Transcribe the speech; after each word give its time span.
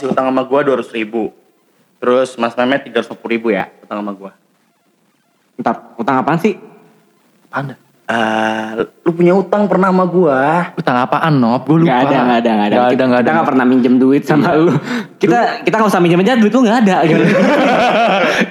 Masih 0.00 0.16
utang 0.16 0.32
sama 0.32 0.48
gua 0.48 0.64
200 0.64 0.96
ribu. 0.96 1.28
Terus 2.00 2.32
Mas 2.40 2.56
Mehmet 2.56 2.88
350 2.88 3.20
ribu 3.36 3.52
ya 3.52 3.68
utang 3.84 4.00
sama 4.00 4.16
gua. 4.16 4.32
Ntar, 5.60 5.92
utang 6.00 6.24
apaan 6.24 6.40
sih? 6.40 6.56
Apaan 7.52 7.76
dah? 7.76 7.78
Ah, 8.08 8.80
lu 8.80 9.12
punya 9.12 9.36
utang 9.36 9.68
pernah 9.68 9.92
sama 9.92 10.08
gua. 10.08 10.72
Utang 10.72 11.04
apaan, 11.04 11.36
Nop? 11.36 11.68
Gue 11.68 11.84
lupa. 11.84 12.00
Gak 12.00 12.08
ada, 12.08 12.16
gak 12.16 12.24
ada, 12.24 12.24
gak 12.24 12.40
ada. 12.40 12.48
Gak 12.48 12.80
ada, 12.80 12.88
kita, 12.96 13.04
gak 13.04 13.20
ada. 13.20 13.28
Kita 13.28 13.38
gak 13.44 13.48
pernah 13.52 13.68
minjem 13.68 14.00
duit 14.00 14.24
sama 14.24 14.56
lu. 14.56 14.72
Kita 15.20 15.68
kita 15.68 15.74
gak 15.76 15.92
usah 15.92 16.00
minjem 16.00 16.24
aja, 16.24 16.40
duit 16.40 16.48
lu 16.48 16.64
gak 16.64 16.80
ada. 16.80 17.04
Gitu. 17.04 17.20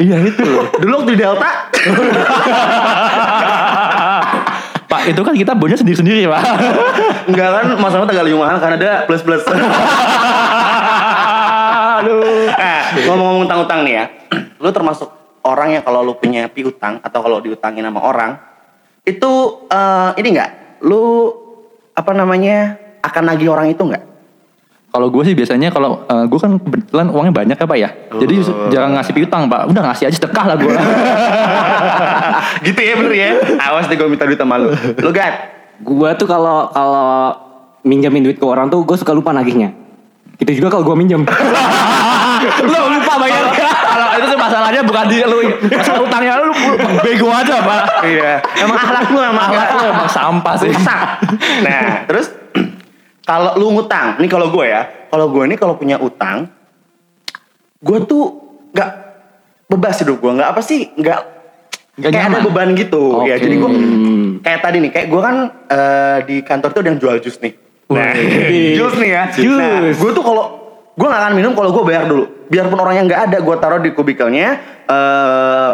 Iya 0.05 0.21
itu 0.21 0.45
loh. 0.45 0.69
Dulu 0.77 1.01
waktu 1.01 1.17
di 1.17 1.17
Delta. 1.17 1.49
Pak, 4.89 5.05
itu 5.05 5.21
kan 5.21 5.33
kita 5.37 5.53
bonnya 5.53 5.77
sendiri-sendiri, 5.77 6.25
Pak. 6.29 6.43
Enggak 7.29 7.49
kan 7.61 7.65
Mas 7.77 7.93
Mehmet 7.93 8.09
agak 8.09 8.25
lebih 8.25 8.37
mahal 8.37 8.57
karena 8.57 8.77
ada 8.77 8.91
plus-plus. 9.09 9.45
Aduh. 11.99 12.47
Nah, 12.49 12.81
ngomong-ngomong 13.07 13.43
utang-utang 13.45 13.79
nih 13.83 13.93
ya. 13.93 14.05
Lu 14.59 14.69
termasuk 14.71 15.09
orang 15.43 15.79
yang 15.79 15.83
kalau 15.83 16.03
lu 16.03 16.15
punya 16.15 16.47
piutang 16.47 16.99
atau 16.99 17.19
kalau 17.19 17.39
diutangin 17.39 17.83
sama 17.83 18.01
orang, 18.03 18.35
itu 19.03 19.31
eh, 19.67 20.09
ini 20.19 20.27
enggak? 20.35 20.51
Lu 20.83 21.31
apa 21.93 22.11
namanya? 22.15 22.75
akan 22.99 23.31
nagih 23.31 23.47
orang 23.47 23.71
itu 23.71 23.79
enggak? 23.79 24.03
Kalau 24.89 25.07
gue 25.07 25.23
sih 25.23 25.31
biasanya 25.31 25.71
kalau 25.71 26.03
eh, 26.03 26.25
gue 26.27 26.35
kan 26.35 26.59
kebetulan 26.59 27.07
uangnya 27.07 27.31
banyak 27.31 27.57
ya 27.61 27.63
pak 27.63 27.79
ya, 27.79 27.89
jadi 28.19 28.35
Oh. 28.43 28.67
jarang 28.67 28.91
ngasih 28.99 29.13
piutang 29.15 29.47
pak. 29.47 29.71
Udah 29.71 29.81
ngasih 29.87 30.11
aja 30.11 30.17
sedekah 30.19 30.45
lah 30.51 30.57
gue. 30.59 30.73
gitu 32.67 32.79
ya 32.83 32.93
bener 32.99 33.13
ya? 33.15 33.29
Awas 33.71 33.87
deh 33.87 33.95
gue 33.95 34.07
minta 34.11 34.27
duit 34.27 34.35
sama 34.35 34.59
lu. 34.59 34.75
Lu 34.75 35.09
Gat? 35.15 35.33
Gua 35.79 36.11
tuh 36.11 36.27
kalau 36.27 36.67
kalau 36.75 37.31
minjemin 37.87 38.19
duit 38.19 38.35
ke 38.35 38.43
orang 38.43 38.67
tuh 38.67 38.83
gue 38.83 38.97
suka 38.99 39.15
lupa 39.15 39.31
nagihnya. 39.31 39.71
Gitu 40.35 40.59
juga 40.59 40.75
kalau 40.75 40.83
gue 40.83 40.95
minjem. 40.99 41.23
lu 42.65 42.79
lupa 42.97 43.13
bayar. 43.21 43.43
Kalau 43.55 44.07
itu 44.17 44.25
sih 44.29 44.39
masalahnya 44.39 44.81
bukan 44.85 45.05
di 45.09 45.17
lu, 45.25 45.39
masalah 45.69 46.01
utangnya 46.03 46.33
lu, 46.41 46.51
bego 47.01 47.27
aja 47.29 47.55
pak. 47.61 47.83
Iya. 48.05 48.33
Emang 48.61 48.77
akhlak 48.77 49.05
lu 49.11 49.19
emang 49.19 49.45
Akhlak 49.49 49.69
lu 49.75 49.83
emang 49.89 50.09
sampah 50.09 50.55
sih. 50.57 50.71
Nah, 51.63 52.05
terus 52.09 52.31
kalau 53.29 53.53
lu 53.61 53.77
ngutang, 53.77 54.17
nih 54.17 54.29
kalau 54.29 54.49
gue 54.49 54.65
ya, 54.65 54.81
kalau 55.13 55.29
gue 55.29 55.43
ini 55.45 55.53
kalau 55.53 55.77
punya 55.77 56.01
utang, 56.01 56.49
gue 57.77 57.97
tuh 58.09 58.23
nggak 58.73 58.89
bebas 59.69 60.01
hidup 60.01 60.17
gue, 60.17 60.31
nggak 60.41 60.49
apa 60.49 60.61
sih, 60.65 60.89
nggak 60.97 61.19
kayak 61.99 62.09
ada 62.09 62.19
nyaman. 62.25 62.41
beban 62.49 62.69
gitu. 62.73 63.21
Ya, 63.27 63.37
Oke. 63.37 63.43
jadi 63.45 63.55
gue 63.61 63.71
kayak 64.41 64.59
tadi 64.65 64.77
nih, 64.81 64.91
kayak 64.91 65.07
gue 65.13 65.21
kan 65.21 65.35
eh, 65.69 66.17
di 66.25 66.35
kantor 66.41 66.69
tuh 66.73 66.81
ada 66.81 66.89
yang 66.89 66.99
jual 66.99 67.15
jus 67.21 67.37
nih. 67.37 67.53
Nah, 67.89 68.13
jus 68.81 68.93
nih 68.97 69.09
ya. 69.13 69.23
Jus. 69.29 69.59
Nah, 69.61 69.93
gue 69.93 70.11
tuh 70.13 70.23
kalau 70.25 70.45
gue 70.97 71.07
nggak 71.07 71.21
akan 71.21 71.33
minum 71.37 71.53
kalau 71.53 71.69
gue 71.69 71.83
bayar 71.85 72.09
dulu. 72.09 72.25
Biarpun 72.49 72.81
orangnya 72.81 73.03
nggak 73.05 73.21
ada, 73.29 73.37
gue 73.39 73.55
taruh 73.61 73.79
di 73.81 73.93
kubikelnya. 73.93 74.47
eh 74.89 75.71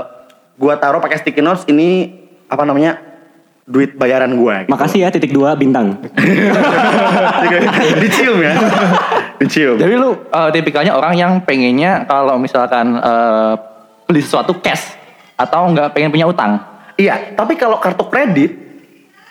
gue 0.56 0.74
taruh 0.80 1.04
pakai 1.04 1.20
sticky 1.20 1.44
notes 1.44 1.68
ini 1.68 2.16
apa 2.48 2.64
namanya 2.64 3.00
duit 3.66 3.98
bayaran 3.98 4.30
gue. 4.38 4.56
Gitu. 4.68 4.72
Makasih 4.72 5.00
ya 5.04 5.10
titik 5.10 5.34
dua 5.34 5.58
bintang. 5.58 5.98
Dicium 8.02 8.38
ya. 8.40 8.54
Dicium. 9.42 9.76
Jadi 9.82 9.94
lu 9.98 10.16
eh, 10.16 10.50
tipikalnya 10.54 10.94
orang 10.94 11.14
yang 11.18 11.32
pengennya 11.44 12.06
kalau 12.06 12.38
misalkan 12.38 12.96
eh, 13.02 13.54
beli 14.06 14.22
sesuatu 14.22 14.54
cash 14.62 14.94
atau 15.36 15.68
nggak 15.74 15.92
pengen 15.92 16.14
punya 16.14 16.30
utang. 16.30 16.62
Iya, 16.96 17.36
tapi 17.36 17.60
kalau 17.60 17.76
kartu 17.82 18.08
kredit 18.08 18.65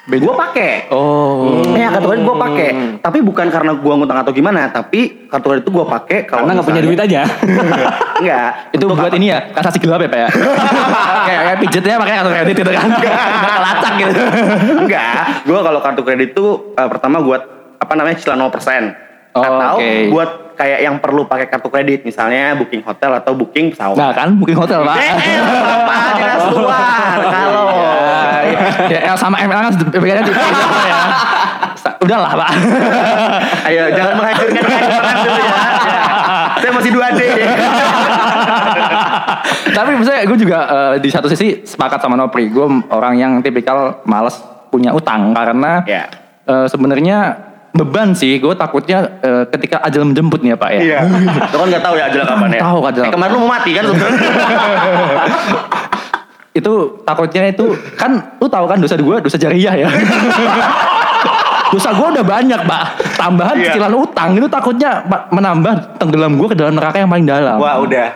gue 0.04 0.34
pakai. 0.36 0.72
Oh. 0.92 1.64
Ya 1.72 1.88
kartu 1.88 2.12
kredit 2.12 2.24
gue 2.28 2.36
pakai. 2.36 2.68
Tapi 3.00 3.18
bukan 3.24 3.46
karena 3.48 3.72
gue 3.72 3.92
ngutang 3.96 4.18
atau 4.20 4.32
gimana, 4.36 4.68
tapi 4.68 5.28
kartu 5.32 5.46
kredit 5.48 5.64
itu 5.64 5.72
gue 5.72 5.86
pakai 5.88 6.18
kalau 6.28 6.44
Karena 6.44 6.52
nggak 6.60 6.68
punya 6.68 6.82
duit 6.84 7.00
aja. 7.00 7.20
Enggak. 8.20 8.50
Itu 8.76 8.84
buat 8.84 9.08
apa? 9.08 9.16
ini 9.16 9.32
ya, 9.32 9.48
kasasi 9.56 9.80
gelap 9.80 10.04
ya 10.04 10.08
Pak 10.12 10.20
ya? 10.20 10.28
kayak, 11.28 11.40
kayak 11.48 11.58
pijetnya 11.64 11.94
pakai 11.96 12.14
kartu 12.20 12.30
kredit 12.36 12.54
gitu 12.60 12.72
kan. 12.76 12.88
Kelacak 13.00 13.92
gitu. 13.96 14.22
Enggak. 14.84 15.22
Gue 15.48 15.58
kalau 15.64 15.80
kartu 15.80 16.02
kredit 16.04 16.28
itu 16.36 16.46
eh, 16.76 16.88
pertama 16.92 17.16
buat 17.24 17.42
apa 17.80 17.92
namanya 17.96 18.16
cicilan 18.20 18.40
0%. 18.44 19.04
Oh, 19.34 19.42
atau 19.42 19.82
oke. 19.82 20.14
buat 20.14 20.30
kayak 20.54 20.78
yang 20.86 20.96
perlu 21.02 21.26
pakai 21.26 21.50
kartu 21.50 21.66
kredit, 21.66 22.06
misalnya 22.06 22.54
booking 22.54 22.86
hotel 22.86 23.18
atau 23.18 23.34
booking 23.34 23.74
pesawat. 23.74 23.98
Nah 23.98 24.14
kan 24.14 24.30
booking 24.38 24.54
hotel 24.54 24.86
Pak. 24.86 24.94
Eh, 24.94 25.14
apa 25.50 25.96
jelas 26.14 26.42
keluar 26.54 27.18
kalau 27.18 27.73
ya, 28.88 28.98
L 29.10 29.16
sama 29.16 29.36
ML 29.40 29.60
kan 29.62 29.72
bedanya 29.92 30.22
di 30.22 30.32
ya. 30.32 30.96
Udahlah 32.00 32.32
Pak. 32.36 32.50
Ayo 33.64 33.82
jangan 33.92 34.12
menghancurkan 34.14 34.52
dulu 34.54 34.68
ya. 34.68 34.82
Ya. 34.84 35.56
Saya 36.54 36.70
masih 36.70 36.90
2D 36.92 37.20
ya. 37.24 37.48
Tapi 39.72 39.90
misalnya 39.96 40.22
gue 40.24 40.38
juga 40.38 40.58
eh, 40.64 40.94
di 41.00 41.08
satu 41.08 41.26
sisi 41.26 41.64
sepakat 41.64 41.98
sama 41.98 42.14
Nopri. 42.14 42.48
Gue 42.48 42.64
orang 42.88 43.16
yang 43.16 43.32
tipikal 43.40 44.04
males 44.04 44.36
punya 44.68 44.92
utang 44.92 45.32
karena 45.32 45.80
Ya. 45.84 46.08
eh, 46.44 46.66
sebenarnya 46.68 47.36
beban 47.72 48.12
sih. 48.12 48.36
Gue 48.36 48.52
takutnya 48.52 49.20
eh, 49.20 49.44
ketika 49.48 49.80
ajal 49.80 50.04
menjemput 50.04 50.44
nih 50.44 50.52
ya 50.52 50.58
Pak 50.60 50.70
ya. 50.72 50.80
Iya. 50.80 50.98
Lo 51.52 51.56
kan 51.58 51.68
nggak 51.72 51.84
tahu 51.84 51.94
ya 51.96 52.04
ajal 52.12 52.22
kapan 52.24 52.50
ya. 52.52 52.60
Tahu 52.60 52.80
ajal. 52.84 53.02
Eh, 53.08 53.12
kemarin 53.12 53.32
lu 53.32 53.38
mau 53.40 53.50
mati 53.50 53.70
kan 53.72 53.84
sebenarnya. 53.88 54.20
Itu 56.54 56.72
takutnya 57.02 57.50
itu 57.50 57.66
kan 57.94 58.38
lu 58.38 58.46
tahu 58.46 58.64
kan 58.64 58.78
dosa 58.78 58.94
gue 58.94 59.16
dosa 59.20 59.34
jariah 59.34 59.74
ya. 59.76 59.88
dosa 61.72 61.90
gue 61.90 62.06
udah 62.14 62.24
banyak 62.24 62.60
pak. 62.62 62.84
Tambahan 63.16 63.54
Iya. 63.56 63.64
cicilan 63.68 63.92
utang 63.92 64.30
itu 64.32 64.46
takutnya 64.46 65.02
menambah 65.28 65.98
tenggelam 65.98 66.38
gue 66.38 66.48
ke 66.48 66.56
dalam 66.56 66.72
neraka 66.72 66.96
yang 66.96 67.10
paling 67.10 67.26
dalam. 67.26 67.58
Wah 67.58 67.82
udah. 67.82 68.08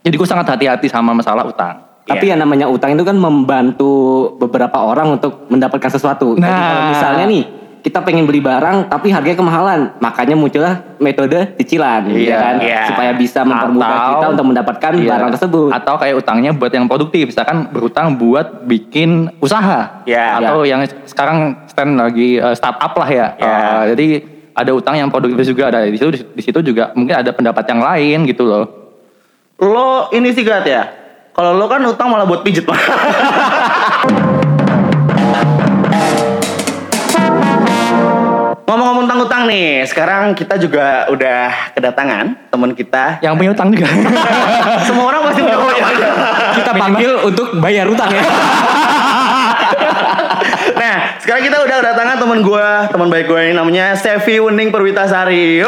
Jadi 0.00 0.14
gue 0.14 0.28
sangat 0.28 0.46
hati-hati 0.48 0.86
sama 0.86 1.10
masalah 1.10 1.42
utang. 1.42 1.82
Tapi 2.02 2.22
Iya. 2.24 2.34
yang 2.34 2.40
namanya 2.40 2.66
utang 2.66 2.94
itu 2.94 3.02
kan 3.02 3.14
membantu 3.14 3.90
beberapa 4.36 4.74
orang 4.76 5.18
untuk 5.18 5.46
mendapatkan 5.46 5.86
sesuatu. 5.88 6.34
Jadi 6.34 6.42
Nah. 6.44 6.62
kalau 6.68 6.82
misalnya 6.88 7.24
nih 7.26 7.42
kita 7.82 7.98
pengen 7.98 8.30
beli 8.30 8.38
barang 8.38 8.86
tapi 8.86 9.10
harganya 9.10 9.34
kemahalan, 9.34 9.80
makanya 9.98 10.38
muncullah 10.38 10.86
metode 11.02 11.58
cicilan, 11.58 12.06
Iya, 12.06 12.30
ya 12.30 12.36
kan? 12.38 12.54
iya. 12.62 12.80
Supaya 12.86 13.10
bisa 13.12 13.42
mempermudah 13.42 13.90
Atau- 13.90 14.10
kita 14.14 14.26
untuk 14.38 14.46
mendapatkan 14.54 14.92
Iya. 14.94 15.10
barang 15.10 15.30
tersebut. 15.34 15.68
Atau 15.74 15.94
kayak 15.98 16.14
utangnya 16.22 16.50
buat 16.54 16.70
yang 16.70 16.86
produktif, 16.86 17.34
misalkan 17.34 17.66
berutang 17.74 18.14
buat 18.14 18.62
bikin 18.64 19.34
usaha. 19.42 20.06
Iya. 20.06 20.38
Atau 20.38 20.62
yang 20.62 20.86
sekarang 21.10 21.66
stand 21.66 21.98
lagi 21.98 22.38
uh, 22.38 22.54
startup 22.54 22.94
lah 22.94 23.08
ya. 23.10 23.26
Iya. 23.34 23.50
Uh, 23.50 23.84
jadi 23.92 24.06
ada 24.54 24.70
utang 24.70 24.94
yang 24.94 25.10
produktif 25.10 25.42
juga 25.42 25.74
ada 25.74 25.82
di 25.82 25.98
situ 25.98 26.12
di 26.22 26.42
situ 26.44 26.62
juga 26.62 26.92
mungkin 26.94 27.18
ada 27.18 27.34
pendapat 27.34 27.66
yang 27.66 27.82
lain 27.82 28.18
gitu 28.30 28.46
loh. 28.46 28.64
Lo 29.58 30.06
ini 30.14 30.30
sih 30.30 30.46
Gat 30.46 30.62
ya. 30.64 30.86
Kalau 31.32 31.56
lo 31.56 31.66
kan 31.66 31.82
utang 31.82 32.14
malah 32.14 32.28
buat 32.28 32.46
pijet. 32.46 32.62
Utang 39.42 39.58
nih, 39.58 39.82
sekarang 39.90 40.38
kita 40.38 40.54
juga 40.54 41.10
udah 41.10 41.74
kedatangan 41.74 42.46
teman 42.46 42.78
kita. 42.78 43.18
Yang 43.26 43.34
punya 43.42 43.50
utang 43.50 43.74
juga. 43.74 43.90
Semua 44.86 45.10
orang 45.10 45.26
pasti 45.26 45.42
punya 45.42 45.58
utang. 45.58 45.94
kita 46.62 46.70
panggil 46.78 47.10
untuk 47.26 47.50
bayar 47.58 47.90
utang 47.90 48.06
ya. 48.14 48.22
Nah, 50.78 51.18
sekarang 51.18 51.42
kita 51.42 51.58
udah 51.58 51.76
kedatangan 51.82 52.16
teman 52.22 52.38
gue, 52.46 52.68
teman 52.94 53.08
baik 53.10 53.26
gue 53.26 53.40
ini 53.50 53.54
namanya 53.58 53.98
Sevi 53.98 54.38
Wening 54.38 54.70
Perwitasari. 54.70 55.62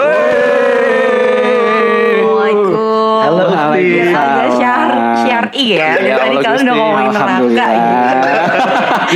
Halo. 3.24 3.48
Agak 3.50 4.48
syar 4.54 4.90
syari 5.24 5.64
ya. 5.74 5.78
Ya 5.80 5.88
Dari 5.96 6.10
tadi 6.12 6.36
kalian 6.44 6.64
udah 6.68 6.74
ngomongin 6.76 7.10
neraka 7.10 7.36
gitu. 7.40 7.56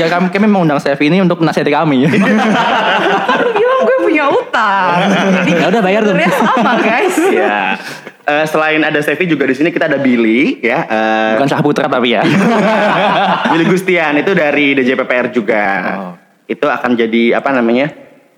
ya 0.01 0.07
kami, 0.09 0.27
kami 0.33 0.47
mau 0.49 0.63
undang 0.65 0.81
Sevi 0.81 1.05
ini 1.13 1.21
untuk 1.21 1.39
nasihati 1.45 1.73
kami. 1.73 2.09
Bilang 3.59 3.81
gue 3.85 3.98
utang. 4.59 4.99
Ya 5.63 5.67
udah 5.71 5.83
bayar 5.83 6.03
dong. 6.05 6.19
sama 6.19 6.73
guys. 6.83 7.17
Ya. 7.39 7.79
Eh, 8.29 8.45
selain 8.45 8.85
ada 8.85 9.01
Sevi 9.01 9.25
juga 9.25 9.49
di 9.49 9.57
sini 9.57 9.73
kita 9.73 9.89
ada 9.89 9.97
Billy 9.97 10.61
ya. 10.61 10.85
Eh, 10.85 11.31
Bukan 11.41 11.49
Syahputra 11.49 11.89
tapi 11.89 12.13
ya. 12.13 12.21
Billy 13.57 13.65
Gustian 13.65 14.21
itu 14.21 14.37
dari 14.37 14.77
DJPPR 14.77 15.33
juga. 15.33 15.65
Oh. 15.97 16.13
Itu 16.45 16.69
akan 16.69 16.93
jadi 16.93 17.41
apa 17.41 17.57
namanya? 17.57 17.89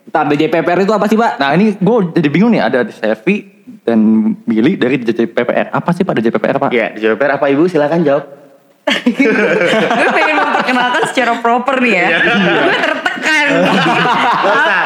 Ntar 0.07 0.31
DJPPR 0.31 0.87
itu 0.87 0.93
apa 0.95 1.11
sih 1.11 1.19
pak? 1.19 1.43
Nah 1.43 1.59
ini 1.59 1.75
gue 1.75 1.97
jadi 2.15 2.29
bingung 2.31 2.55
nih 2.55 2.63
ada 2.63 2.87
Sevi 2.87 3.51
dan 3.83 3.99
Billy 4.47 4.79
dari 4.79 5.03
DJPPR. 5.03 5.75
Apa 5.75 5.91
sih 5.91 6.07
Pak 6.07 6.15
DJPPR 6.19 6.57
Pak? 6.63 6.71
Ya, 6.71 6.95
DJPPR 6.95 7.43
apa 7.43 7.47
Ibu? 7.51 7.67
Silakan 7.67 8.07
jawab. 8.07 8.25
gue 8.91 10.09
pengen 10.11 10.35
memperkenalkan 10.35 11.03
secara 11.11 11.39
proper 11.39 11.79
nih 11.79 11.93
ya. 11.95 12.07
gue 12.19 12.77
tertekan. 12.79 13.10
Usah. 13.31 13.85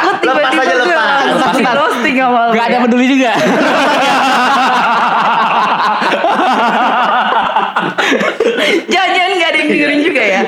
Aku 0.05 0.08
Lepas 0.14 0.23
tiba-tiba 0.23 0.62
aja, 0.62 0.75
lepas. 0.75 1.23
langsung 1.25 1.52
di 1.55 1.64
roasting 1.64 2.14
sama 2.17 2.41
lu 2.46 2.52
Gak 2.55 2.67
ada 2.67 2.76
ya. 2.76 2.82
peduli 2.85 3.06
juga. 3.08 3.32
Jangan-jangan 8.88 9.32
gak 9.38 9.50
ada 9.50 9.58
yang 9.58 9.69
dengerin 9.70 10.00
juga 10.02 10.23
ya. 10.23 10.41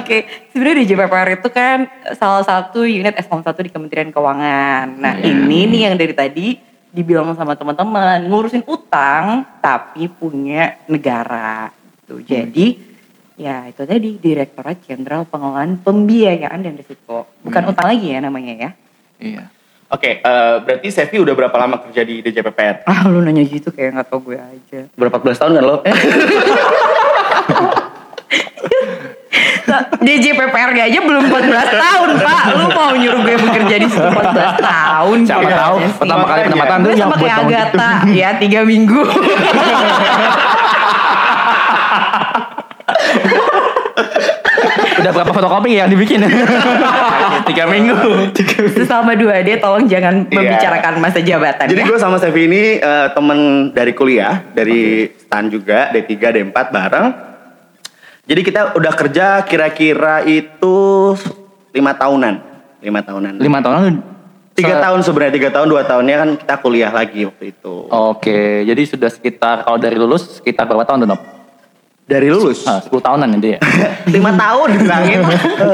Oke, 0.00 0.18
sebenarnya 0.52 0.76
di 0.80 0.86
JPPR 0.88 1.28
itu 1.36 1.48
kan 1.50 1.78
salah 2.16 2.44
satu 2.44 2.84
unit 2.84 3.14
S1 3.16 3.44
di 3.60 3.70
Kementerian 3.70 4.10
Keuangan. 4.10 4.86
Nah 4.98 5.14
ini 5.20 5.68
nih 5.68 5.80
yang 5.90 5.94
dari 5.96 6.14
tadi 6.14 6.46
dibilang 6.94 7.34
sama 7.34 7.58
teman-teman 7.58 8.22
ngurusin 8.30 8.62
utang 8.66 9.42
tapi 9.58 10.06
punya 10.06 10.78
negara. 10.86 11.70
Tuh. 12.06 12.22
Jadi 12.22 12.93
ya 13.34 13.66
itu 13.66 13.82
tadi 13.82 14.16
Direktorat 14.16 14.78
Jenderal 14.80 15.24
Pengelolaan 15.24 15.78
Pembiayaan 15.78 16.60
dan 16.60 16.74
Risiko. 16.74 17.26
Bukan 17.40 17.62
utang 17.66 17.86
lagi 17.86 18.06
ya 18.08 18.20
namanya 18.20 18.54
ya. 18.54 18.70
Iya. 19.18 19.44
Oke, 19.86 20.18
eh, 20.18 20.54
berarti 20.58 20.88
Sevi 20.90 21.18
udah 21.18 21.34
berapa 21.34 21.54
lama 21.54 21.78
kerja 21.78 22.02
di 22.02 22.18
DJPPR? 22.18 22.82
Ah 22.84 23.06
lu 23.06 23.20
nanya 23.20 23.42
gitu 23.42 23.70
kayak 23.70 23.94
nggak 23.94 24.06
tau 24.08 24.18
gue 24.18 24.34
aja. 24.34 24.80
Berapa 24.94 25.18
belas 25.18 25.38
tahun 25.38 25.54
kan 25.54 25.64
lo? 25.64 25.76
Nah, 29.64 29.80
DJPPR 29.96 30.70
aja 30.76 31.00
belum 31.00 31.24
14 31.32 31.50
tahun 31.50 32.08
pak 32.20 32.42
Lu 32.52 32.68
mau 32.70 32.92
nyuruh 32.92 33.24
gue 33.24 33.34
bekerja 33.34 33.74
di 33.80 33.88
situ 33.88 33.96
14 33.96 34.60
tahun 34.60 35.18
Siapa 35.24 35.40
gimana 35.40 35.56
tahu 35.56 35.76
sih? 35.80 35.92
pertama 35.96 36.24
kali 36.28 36.40
penempatan 36.44 36.78
tuh 36.78 36.90
sama 36.92 37.08
buat 37.08 37.16
kayak 37.18 37.32
tahun 37.32 37.48
gitu. 37.48 37.56
Agatha 37.56 37.88
Ya 38.12 38.30
3 38.36 38.70
minggu 38.70 39.00
Udah 45.04 45.20
berapa 45.20 45.36
fotokopi 45.36 45.76
yang 45.76 45.92
dibikin? 45.92 46.24
Tiga 47.52 47.68
minggu. 47.68 48.32
Sesama 48.72 49.12
2D 49.12 49.60
tolong 49.60 49.84
jangan 49.84 50.24
Iya. 50.24 50.32
membicarakan 50.32 50.92
masa 50.96 51.20
jabatan 51.20 51.68
Jadi 51.68 51.76
ya 51.76 51.92
gue 51.92 51.98
sama 52.00 52.16
Sevi 52.16 52.48
ini 52.48 52.80
eh, 52.80 53.06
temen 53.12 53.68
dari 53.76 53.92
kuliah, 53.92 54.40
dari 54.56 55.04
STAN 55.12 55.52
juga, 55.52 55.92
D3, 55.92 56.08
D4 56.08 56.56
bareng. 56.72 57.06
Jadi 58.24 58.40
kita 58.40 58.72
udah 58.80 58.92
kerja 58.96 59.44
kira-kira 59.44 60.24
itu 60.24 61.12
lima 61.76 61.92
tahunan, 61.92 62.34
lima 62.80 63.00
tahunan. 63.04 63.32
Lima 63.36 63.60
tahun 63.60 63.76
lu 63.76 63.92
Tiga 64.56 64.80
tahun 64.80 65.04
sebenarnya, 65.04 65.34
tiga 65.36 65.50
tahun, 65.52 65.66
dua 65.68 65.82
tahunnya 65.84 66.16
kan 66.16 66.28
kita 66.40 66.54
kuliah 66.64 66.88
lagi 66.88 67.28
waktu 67.28 67.52
itu. 67.52 67.90
Oke, 67.92 68.64
jadi 68.64 68.82
sudah 68.88 69.12
sekitar 69.12 69.68
kalau 69.68 69.76
dari 69.76 70.00
lulus 70.00 70.40
sekitar 70.40 70.64
berapa 70.64 70.88
tahun 70.88 71.04
tuh? 71.04 71.33
Dari 72.04 72.28
lulus, 72.28 72.68
Ah, 72.68 72.84
10 72.84 73.00
tahunan 73.00 73.28
nanti 73.32 73.56
ya. 73.56 73.58
lima 74.14 74.36
tahun 74.36 74.76
dibilangin. 74.76 75.24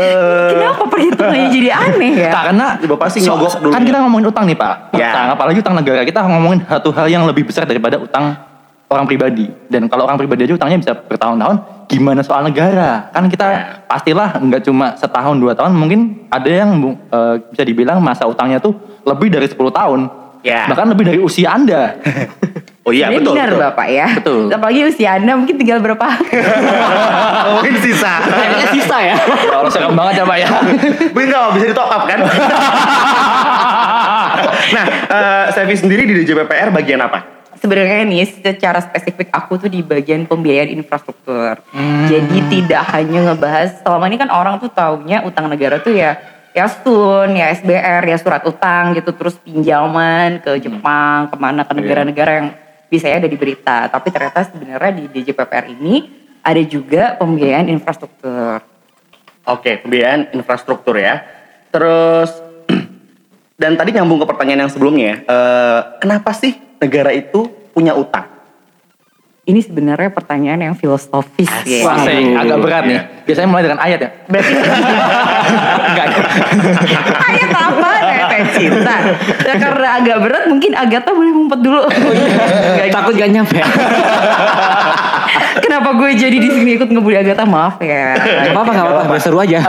Kenapa 0.54 0.84
perhitungannya 0.86 1.48
jadi 1.50 1.70
aneh 1.74 2.12
ya 2.22 2.30
Karena 2.30 2.66
Bapak 2.78 3.08
sih 3.10 3.20
nyogok 3.26 3.58
dulu. 3.58 3.74
Kan 3.74 3.82
kita 3.82 3.98
ngomongin 3.98 4.30
utang 4.30 4.44
nih, 4.46 4.54
Pak. 4.54 4.94
Ya. 4.94 5.10
Utang, 5.10 5.26
apalagi 5.34 5.58
utang 5.58 5.74
negara. 5.74 6.06
Kita 6.06 6.22
ngomongin 6.22 6.62
satu 6.70 6.94
hal 6.94 7.10
yang 7.10 7.26
lebih 7.26 7.50
besar 7.50 7.66
daripada 7.66 7.98
utang 7.98 8.38
orang 8.86 9.06
pribadi. 9.10 9.50
Dan 9.66 9.90
kalau 9.90 10.06
orang 10.06 10.18
pribadi 10.22 10.46
aja 10.46 10.54
utangnya 10.54 10.78
bisa 10.78 10.92
bertahun-tahun, 10.94 11.86
gimana 11.90 12.22
soal 12.22 12.46
negara? 12.46 13.10
Kan 13.10 13.26
kita 13.26 13.46
pastilah 13.90 14.38
nggak 14.38 14.62
cuma 14.66 14.94
setahun 14.94 15.34
dua 15.34 15.58
tahun, 15.58 15.74
mungkin 15.74 16.30
ada 16.30 16.46
yang 16.46 16.70
eh, 16.94 17.34
bisa 17.50 17.62
dibilang 17.66 17.98
masa 17.98 18.30
utangnya 18.30 18.62
tuh 18.62 18.74
lebih 19.02 19.34
dari 19.34 19.50
10 19.50 19.58
tahun. 19.58 20.00
Ya. 20.46 20.66
Bahkan 20.70 20.86
lebih 20.94 21.04
dari 21.10 21.18
usia 21.18 21.52
Anda. 21.54 21.98
oh 22.80 22.92
iya 22.92 23.12
Sebenarnya 23.12 23.20
betul. 23.20 23.34
benar 23.36 23.50
betul. 23.50 23.60
bapak 23.60 23.86
ya 23.92 24.06
Betul. 24.16 24.42
Apalagi 24.50 24.80
usia 24.88 25.10
anda 25.20 25.32
mungkin 25.36 25.56
tinggal 25.60 25.78
berapa 25.84 26.00
Mungkin 27.60 27.74
sisa. 27.82 28.12
Kayaknya 28.24 28.66
sisa 28.72 28.96
ya. 29.00 29.16
Ya 29.18 29.54
Allah 29.58 29.72
serem 29.72 29.92
banget 29.96 30.22
ya, 30.22 30.24
Pak 30.24 30.38
ya. 30.38 30.48
Mungkin 31.14 31.28
nggak 31.28 31.52
bisa 31.56 31.66
di 31.72 31.76
top 31.76 31.90
up 31.90 32.02
kan? 32.06 32.18
nah, 34.76 34.86
eh, 34.86 35.44
Sevi 35.52 35.74
sendiri 35.76 36.02
di 36.06 36.14
DJPPR 36.22 36.70
bagian 36.70 37.00
apa? 37.02 37.18
Sebenarnya 37.60 38.08
nih 38.08 38.24
secara 38.24 38.80
spesifik 38.80 39.28
aku 39.36 39.60
tuh 39.60 39.68
di 39.68 39.84
bagian 39.84 40.24
pembiayaan 40.24 40.72
infrastruktur. 40.72 41.60
Jadi 42.08 42.38
tidak 42.48 42.88
hanya 42.96 43.32
ngebahas 43.32 43.84
selama 43.84 44.08
ini 44.08 44.16
kan 44.16 44.32
orang 44.32 44.56
tuh 44.56 44.72
taunya 44.72 45.20
utang 45.28 45.52
negara 45.52 45.76
tuh 45.76 45.92
ya 45.92 46.16
ya 46.50 46.66
SUN, 46.66 47.36
ya 47.36 47.52
SBR, 47.52 48.02
ya 48.08 48.16
surat 48.16 48.42
utang 48.48 48.96
gitu 48.96 49.12
terus 49.12 49.36
pinjaman 49.38 50.40
ke 50.40 50.56
Jepang, 50.58 51.28
ke 51.28 51.36
mana 51.36 51.62
ke 51.68 51.72
negara-negara 51.76 52.30
yang 52.42 52.48
biasanya 52.90 53.24
ada 53.24 53.28
di 53.30 53.38
berita. 53.38 53.86
Tapi 53.86 54.08
ternyata 54.10 54.44
sebenarnya 54.50 54.92
di 54.98 55.04
DJPPR 55.08 55.66
ini 55.70 55.94
ada 56.42 56.62
juga 56.66 57.14
pembiayaan 57.16 57.70
infrastruktur. 57.70 58.58
Oke, 59.46 59.80
pembiayaan 59.80 60.34
infrastruktur 60.34 60.98
ya. 60.98 61.22
Terus 61.70 62.30
dan 63.60 63.78
tadi 63.78 63.94
nyambung 63.94 64.20
ke 64.20 64.26
pertanyaan 64.26 64.66
yang 64.66 64.72
sebelumnya, 64.72 65.22
eh, 65.22 65.80
kenapa 66.02 66.34
sih 66.34 66.58
negara 66.82 67.14
itu 67.14 67.46
punya 67.70 67.94
utang? 67.94 68.26
Ini 69.40 69.66
sebenarnya 69.66 70.12
pertanyaan 70.14 70.60
yang 70.62 70.74
filosofis 70.76 71.50
ya. 71.66 71.82
Wah, 71.82 71.98
saya 72.04 72.38
agak 72.38 72.58
berat 72.60 72.84
nih. 72.86 73.00
Biasanya 73.24 73.48
mulai 73.50 73.64
dengan 73.66 73.80
ayat 73.82 73.98
ya. 73.98 74.10
Berarti 74.30 74.52
Enggak. 75.90 76.06
ayat 77.18 77.50
apa 77.50 77.90
cinta. 78.52 78.96
Ya 79.44 79.54
karena 79.60 79.88
agak 80.00 80.16
berat 80.24 80.44
mungkin 80.48 80.72
Agatha 80.72 81.10
boleh 81.12 81.32
ngumpet 81.34 81.60
dulu. 81.60 81.82
Nggak 81.90 82.88
Takut 82.90 83.14
gak 83.16 83.30
nyampe. 83.30 83.60
Kenapa 85.60 85.88
gue 85.96 86.10
jadi 86.16 86.36
di 86.36 86.48
sini 86.50 86.76
ikut 86.76 86.88
ngebully 86.90 87.20
Agatha? 87.20 87.44
Maaf 87.44 87.78
ya. 87.82 88.16
Gak 88.16 88.52
apa-apa, 88.54 88.70
gak 88.72 88.86
apa-apa. 88.86 89.14
Seru 89.20 89.38
aja. 89.40 89.60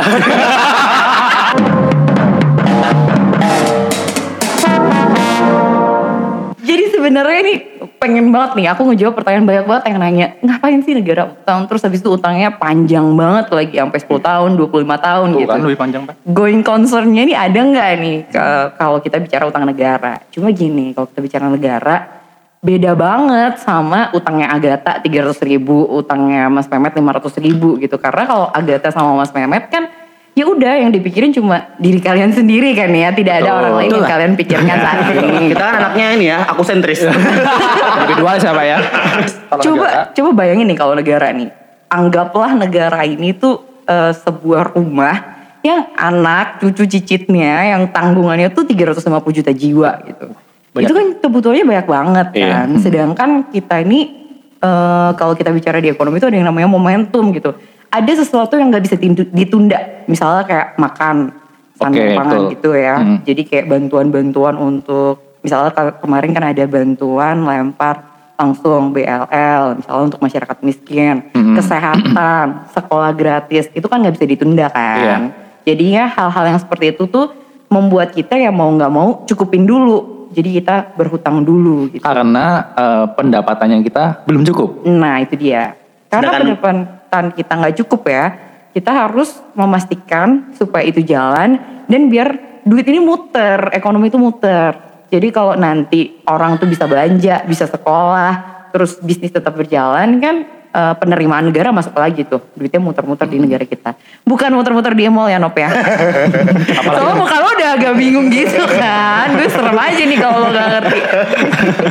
Jadi 6.61 6.83
sebenarnya 6.93 7.37
ini 7.43 7.53
pengen 8.01 8.33
banget 8.33 8.57
nih 8.57 8.67
aku 8.67 8.81
ngejawab 8.89 9.13
pertanyaan 9.13 9.45
banyak 9.45 9.65
banget 9.69 9.83
yang 9.85 9.97
nanya 10.01 10.27
ngapain 10.41 10.81
sih 10.81 10.97
negara 10.97 11.29
utang 11.29 11.69
terus 11.69 11.85
habis 11.85 12.01
itu 12.01 12.09
utangnya 12.09 12.49
panjang 12.49 13.05
banget 13.13 13.53
lagi 13.53 13.77
sampai 13.77 13.99
10 14.01 14.17
tahun 14.25 14.49
25 14.57 14.73
tahun 14.97 15.27
Tuh 15.29 15.37
gitu. 15.37 15.51
kan 15.53 15.59
lebih 15.61 15.77
panjang, 15.77 16.01
Pak. 16.09 16.15
Going 16.25 16.61
concernnya 16.65 17.21
ini 17.21 17.37
ada 17.37 17.59
nggak 17.61 17.89
nih 18.01 18.17
ke- 18.25 18.67
kalau 18.73 18.97
kita 18.97 19.21
bicara 19.21 19.45
utang 19.45 19.69
negara? 19.69 20.17
Cuma 20.33 20.49
gini, 20.49 20.97
kalau 20.97 21.05
kita 21.05 21.21
bicara 21.21 21.45
negara 21.45 22.25
beda 22.57 22.91
banget 22.93 23.53
sama 23.57 24.09
utangnya 24.11 24.49
Agatha 24.49 24.97
300 24.97 25.37
ribu, 25.41 25.85
utangnya 25.85 26.49
Mas 26.49 26.65
Mehmet 26.65 26.97
500 26.97 27.37
ribu 27.37 27.77
gitu. 27.77 28.01
Karena 28.01 28.25
kalau 28.25 28.49
Agatha 28.49 28.89
sama 28.89 29.13
Mas 29.13 29.29
Mehmet 29.29 29.69
kan 29.69 29.85
ya 30.31 30.45
udah 30.45 30.73
yang 30.77 30.89
dipikirin 30.89 31.29
cuma 31.29 31.75
diri 31.75 31.99
kalian 31.99 32.31
sendiri 32.31 32.71
kan 32.71 32.87
ya, 32.87 33.11
tidak 33.11 33.39
ada 33.39 33.45
Betul. 33.45 33.59
orang 33.59 33.73
lain 33.75 33.89
yang 33.89 33.99
lah. 33.99 34.09
kalian 34.09 34.33
pikirkan 34.33 34.77
saat 34.77 34.97
ini. 35.11 35.37
Kita 35.49 35.61
kan 35.61 35.73
anaknya 35.77 36.05
ini 36.13 36.25
ya, 36.27 36.37
aku 36.45 36.61
sentris. 36.61 37.03
Lebih 37.03 37.15
kedua 38.13 38.31
siapa 38.37 38.61
ya? 38.61 38.77
Coba 39.51 39.85
negara. 39.85 40.01
coba 40.09 40.29
bayangin 40.33 40.65
nih 40.65 40.77
kalau 40.77 40.93
negara 40.93 41.27
nih 41.29 41.49
anggaplah 41.87 42.51
negara 42.53 43.03
ini 43.03 43.33
tuh 43.33 43.59
eh, 43.83 44.13
sebuah 44.13 44.71
rumah 44.71 45.15
yang 45.61 45.91
anak 45.93 46.57
cucu 46.57 46.87
cicitnya 46.87 47.69
yang 47.69 47.91
tanggungannya 47.91 48.49
tuh 48.49 48.63
350 48.63 49.03
juta 49.35 49.51
jiwa 49.51 49.99
gitu 50.01 50.31
Banyak. 50.71 50.87
itu 50.87 50.93
kan 50.95 51.05
kebutuhannya 51.19 51.65
banyak 51.67 51.87
banget 51.87 52.27
Iya. 52.33 52.47
kan 52.49 52.69
sedangkan 52.79 53.29
kita 53.51 53.83
ini 53.83 53.99
eh, 54.57 55.09
kalau 55.13 55.35
kita 55.35 55.51
bicara 55.51 55.77
di 55.77 55.91
ekonomi 55.91 56.17
itu 56.17 56.25
ada 56.25 56.33
yang 56.33 56.47
namanya 56.47 56.65
momentum 56.65 57.29
gitu 57.29 57.53
ada 57.91 58.11
sesuatu 58.11 58.55
yang 58.55 58.71
nggak 58.71 58.83
bisa 58.83 58.95
ditunda 59.29 59.79
misalnya 60.07 60.43
kayak 60.43 60.67
makan 60.75 61.35
Oke, 61.75 62.13
pangan 62.13 62.29
betul. 62.37 62.51
gitu 62.51 62.69
ya 62.73 62.95
Hmm. 62.95 63.17
jadi 63.21 63.41
kayak 63.43 63.65
bantuan-bantuan 63.67 64.55
untuk 64.55 65.41
misalnya 65.41 65.71
ke- 65.71 65.97
kemarin 65.99 66.31
kan 66.31 66.45
ada 66.47 66.63
bantuan 66.63 67.41
lempar 67.41 67.95
langsung 68.37 68.89
BLL 68.89 69.77
misalnya 69.77 70.03
untuk 70.07 70.17
masyarakat 70.19 70.57
miskin, 70.61 71.29
Hmm. 71.29 71.53
kesehatan, 71.53 72.45
sekolah 72.75 73.11
gratis 73.11 73.69
itu 73.69 73.85
kan 73.85 74.01
nggak 74.01 74.17
bisa 74.17 74.25
ditunda 74.25 74.65
kan. 74.67 75.29
Jadinya 75.61 76.09
hal-hal 76.09 76.45
yang 76.47 76.57
seperti 76.57 76.89
itu 76.91 77.05
tuh 77.05 77.29
membuat 77.67 78.09
kita 78.11 78.33
ya 78.35 78.49
mau 78.49 78.65
nggak 78.67 78.89
mau 78.89 79.21
cukupin 79.25 79.61
dulu. 79.61 80.25
Jadi 80.31 80.57
kita 80.57 80.89
berhutang 80.95 81.45
dulu 81.45 81.89
gitu. 81.89 82.01
Karena 82.01 82.45
eh, 82.73 83.05
pendapatannya 83.11 83.81
kita 83.83 84.25
belum 84.25 84.41
cukup. 84.43 84.85
Nah 84.85 85.21
itu 85.21 85.37
dia. 85.37 85.77
Karena 86.09 86.33
Sedangkan- 86.33 87.00
pendapatan 87.11 87.35
kita 87.35 87.53
nggak 87.59 87.75
cukup 87.83 88.01
ya, 88.07 88.25
kita 88.71 88.91
harus 88.95 89.35
memastikan 89.51 90.55
supaya 90.55 90.87
itu 90.87 91.03
jalan 91.03 91.59
dan 91.91 92.07
biar 92.07 92.63
duit 92.63 92.87
ini 92.87 93.03
muter, 93.03 93.67
ekonomi 93.75 94.07
itu 94.07 94.15
muter. 94.15 94.71
Jadi 95.11 95.27
kalau 95.35 95.59
nanti 95.59 96.23
orang 96.23 96.55
tuh 96.55 96.71
bisa 96.71 96.87
belanja, 96.87 97.43
bisa 97.43 97.67
sekolah, 97.67 98.63
terus 98.71 98.95
bisnis 99.03 99.35
tetap 99.35 99.59
berjalan 99.59 100.23
kan 100.23 100.35
eh, 100.71 100.93
penerimaan 100.95 101.47
negara 101.47 101.69
masuk 101.69 101.93
lagi 101.93 102.23
tuh, 102.23 102.41
duitnya 102.55 102.79
muter-muter 102.79 103.27
di 103.27 103.37
negara 103.37 103.63
kita. 103.63 103.93
Bukan 104.23 104.49
muter-muter 104.51 104.95
di 104.95 105.05
mall 105.07 105.27
ya 105.27 105.37
Nop 105.37 105.53
ya. 105.53 105.69
Soalnya 106.87 107.15
muka 107.15 107.35
lo 107.37 107.49
udah 107.51 107.69
agak 107.75 107.93
bingung 107.95 108.27
gitu 108.27 108.63
kan, 108.65 109.35
gue 109.35 109.47
serem 109.47 109.75
aja 109.75 110.03
nih 110.03 110.17
kalau 110.17 110.37
lo 110.43 110.49
gak 110.49 110.67
ngerti. 110.71 110.99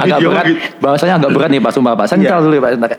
agak 0.01 0.19
berat. 0.19 0.45
gitu. 0.49 0.59
Bahasanya 0.81 1.15
agak 1.21 1.31
berat 1.31 1.49
nih 1.49 1.61
Pak 1.61 1.73
Sumpah 1.73 1.93
Pak. 1.95 2.07
Sentral 2.09 2.41
Iya. 2.41 2.45
dulu 2.45 2.55
ya 2.57 2.63
Pak. 2.63 2.71
Sebentar. 2.73 2.91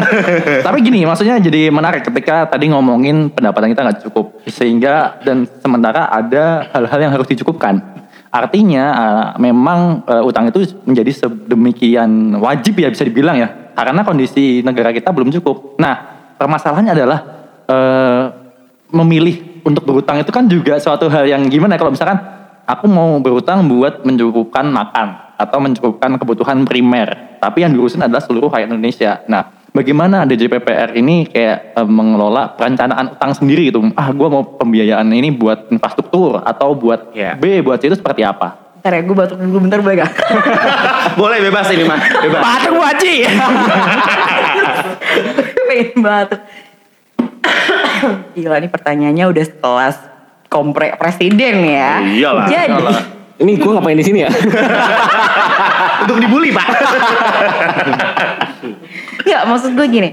Tapi 0.66 0.78
gini, 0.80 1.00
maksudnya 1.02 1.36
jadi 1.36 1.68
menarik 1.68 2.06
ketika 2.06 2.46
tadi 2.46 2.70
ngomongin 2.70 3.28
pendapatan 3.28 3.72
kita 3.72 3.80
nggak 3.82 3.98
cukup 4.06 4.38
sehingga 4.46 5.18
dan 5.20 5.44
sementara 5.58 6.06
ada 6.06 6.70
hal-hal 6.72 6.98
yang 7.02 7.12
harus 7.12 7.26
dicukupkan. 7.26 7.82
Artinya 8.28 8.84
eh, 8.92 9.26
memang 9.40 10.04
eh, 10.04 10.22
utang 10.22 10.46
itu 10.46 10.60
menjadi 10.84 11.24
sedemikian 11.24 12.36
wajib 12.36 12.76
ya 12.76 12.88
bisa 12.88 13.02
dibilang 13.02 13.40
ya. 13.40 13.48
Karena 13.76 14.00
kondisi 14.00 14.64
negara 14.64 14.88
kita 14.88 15.12
belum 15.12 15.28
cukup. 15.36 15.76
Nah, 15.76 15.94
permasalahannya 16.40 16.92
adalah 16.96 17.18
eh, 17.68 18.24
memilih 18.96 19.60
untuk 19.68 19.84
berutang 19.84 20.22
itu 20.22 20.30
kan 20.32 20.48
juga 20.48 20.80
suatu 20.80 21.10
hal 21.12 21.28
yang 21.28 21.44
gimana 21.50 21.76
kalau 21.76 21.92
misalkan 21.92 22.16
aku 22.64 22.86
mau 22.88 23.18
berutang 23.18 23.66
buat 23.68 24.06
mencukupkan 24.06 24.64
makan 24.70 25.36
atau 25.36 25.58
mencukupkan 25.60 26.16
kebutuhan 26.16 26.64
primer, 26.64 27.36
tapi 27.42 27.62
yang 27.66 27.76
diurusin 27.76 28.00
adalah 28.00 28.24
seluruh 28.24 28.48
rakyat 28.48 28.72
Indonesia. 28.72 29.20
Nah, 29.28 29.68
bagaimana 29.76 30.24
DJPPR 30.24 30.96
ini 30.96 31.28
kayak 31.28 31.76
eh, 31.76 31.88
mengelola 31.88 32.56
perencanaan 32.56 33.12
utang 33.12 33.36
sendiri 33.36 33.68
gitu? 33.68 33.84
Ah, 33.92 34.08
gue 34.08 34.28
mau 34.32 34.56
pembiayaan 34.56 35.12
ini 35.12 35.28
buat 35.36 35.68
infrastruktur 35.68 36.40
atau 36.40 36.72
buat 36.72 37.12
Iya. 37.12 37.36
B, 37.36 37.60
buat 37.60 37.76
C 37.76 37.92
itu 37.92 38.00
seperti 38.00 38.24
apa? 38.24 38.65
Bentar 38.86 39.02
ya, 39.02 39.10
gue 39.10 39.16
batuk 39.18 39.38
dulu 39.42 39.58
bentar 39.66 39.82
boleh 39.82 39.98
gak? 39.98 40.14
Boleh 41.18 41.42
bebas 41.42 41.66
ini 41.74 41.82
mah, 41.90 41.98
bebas. 41.98 42.38
Batuk 42.38 42.74
waji. 42.78 43.14
Pengen 45.66 45.98
batuk. 46.06 46.38
Gila 48.38 48.62
nih 48.62 48.70
pertanyaannya 48.70 49.26
udah 49.26 49.42
sekelas 49.42 49.96
kompre 50.46 50.94
presiden 51.02 51.66
ya. 51.66 51.98
Iyalah, 51.98 52.46
Jadi, 52.46 52.78
iyalah. 52.78 52.98
Ini 53.42 53.52
gue 53.58 53.70
ngapain 53.74 53.98
di 53.98 54.06
sini 54.06 54.18
ya? 54.22 54.30
Untuk 56.06 56.22
dibully 56.22 56.54
pak. 56.54 56.66
Nggak, 59.26 59.42
maksud 59.50 59.70
gue 59.74 59.86
gini. 59.90 60.10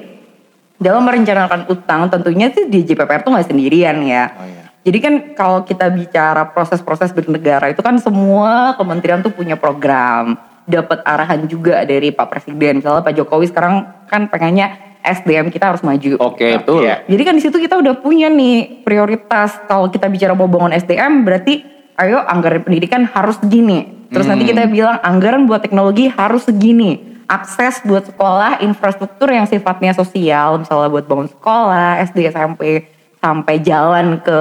Dalam 0.82 1.06
merencanakan 1.06 1.70
utang 1.70 2.10
tentunya 2.10 2.50
sih 2.50 2.66
di 2.66 2.82
JPPR 2.82 3.22
tuh 3.22 3.38
nggak 3.38 3.54
sendirian 3.54 4.02
ya. 4.02 4.34
Jadi 4.84 4.98
kan 5.00 5.14
kalau 5.32 5.64
kita 5.64 5.88
bicara 5.88 6.44
proses-proses 6.52 7.16
bernegara 7.16 7.72
itu 7.72 7.80
kan 7.80 7.96
semua 8.04 8.76
kementerian 8.76 9.24
tuh 9.24 9.32
punya 9.32 9.56
program. 9.56 10.36
Dapat 10.64 11.04
arahan 11.04 11.44
juga 11.48 11.84
dari 11.84 12.12
Pak 12.12 12.28
Presiden. 12.32 12.80
Misalnya 12.80 13.04
Pak 13.04 13.16
Jokowi 13.16 13.52
sekarang 13.52 13.84
kan 14.08 14.32
pengennya 14.32 14.80
SDM 15.04 15.52
kita 15.52 15.76
harus 15.76 15.84
maju. 15.84 16.20
Oke, 16.24 16.60
betul. 16.60 16.88
Iya. 16.88 17.04
Jadi 17.08 17.22
kan 17.28 17.34
di 17.36 17.44
situ 17.44 17.58
kita 17.60 17.76
udah 17.80 18.00
punya 18.00 18.32
nih 18.32 18.84
prioritas. 18.88 19.60
Kalau 19.68 19.92
kita 19.92 20.08
bicara 20.08 20.32
mau 20.36 20.48
bangun 20.48 20.72
SDM 20.72 21.28
berarti 21.28 21.64
ayo 22.00 22.24
anggaran 22.24 22.64
pendidikan 22.64 23.04
harus 23.08 23.40
segini. 23.44 24.08
Terus 24.14 24.30
nanti 24.30 24.46
kita 24.46 24.70
bilang 24.70 25.02
anggaran 25.02 25.50
buat 25.50 25.66
teknologi 25.66 26.08
harus 26.08 26.46
segini. 26.46 27.12
Akses 27.26 27.82
buat 27.82 28.06
sekolah, 28.06 28.62
infrastruktur 28.62 29.32
yang 29.32 29.50
sifatnya 29.50 29.96
sosial, 29.96 30.62
misalnya 30.62 30.92
buat 30.92 31.08
bangun 31.10 31.32
sekolah, 31.32 32.04
SD, 32.06 32.30
SMP, 32.30 32.93
sampai 33.24 33.56
jalan 33.58 34.20
ke 34.20 34.40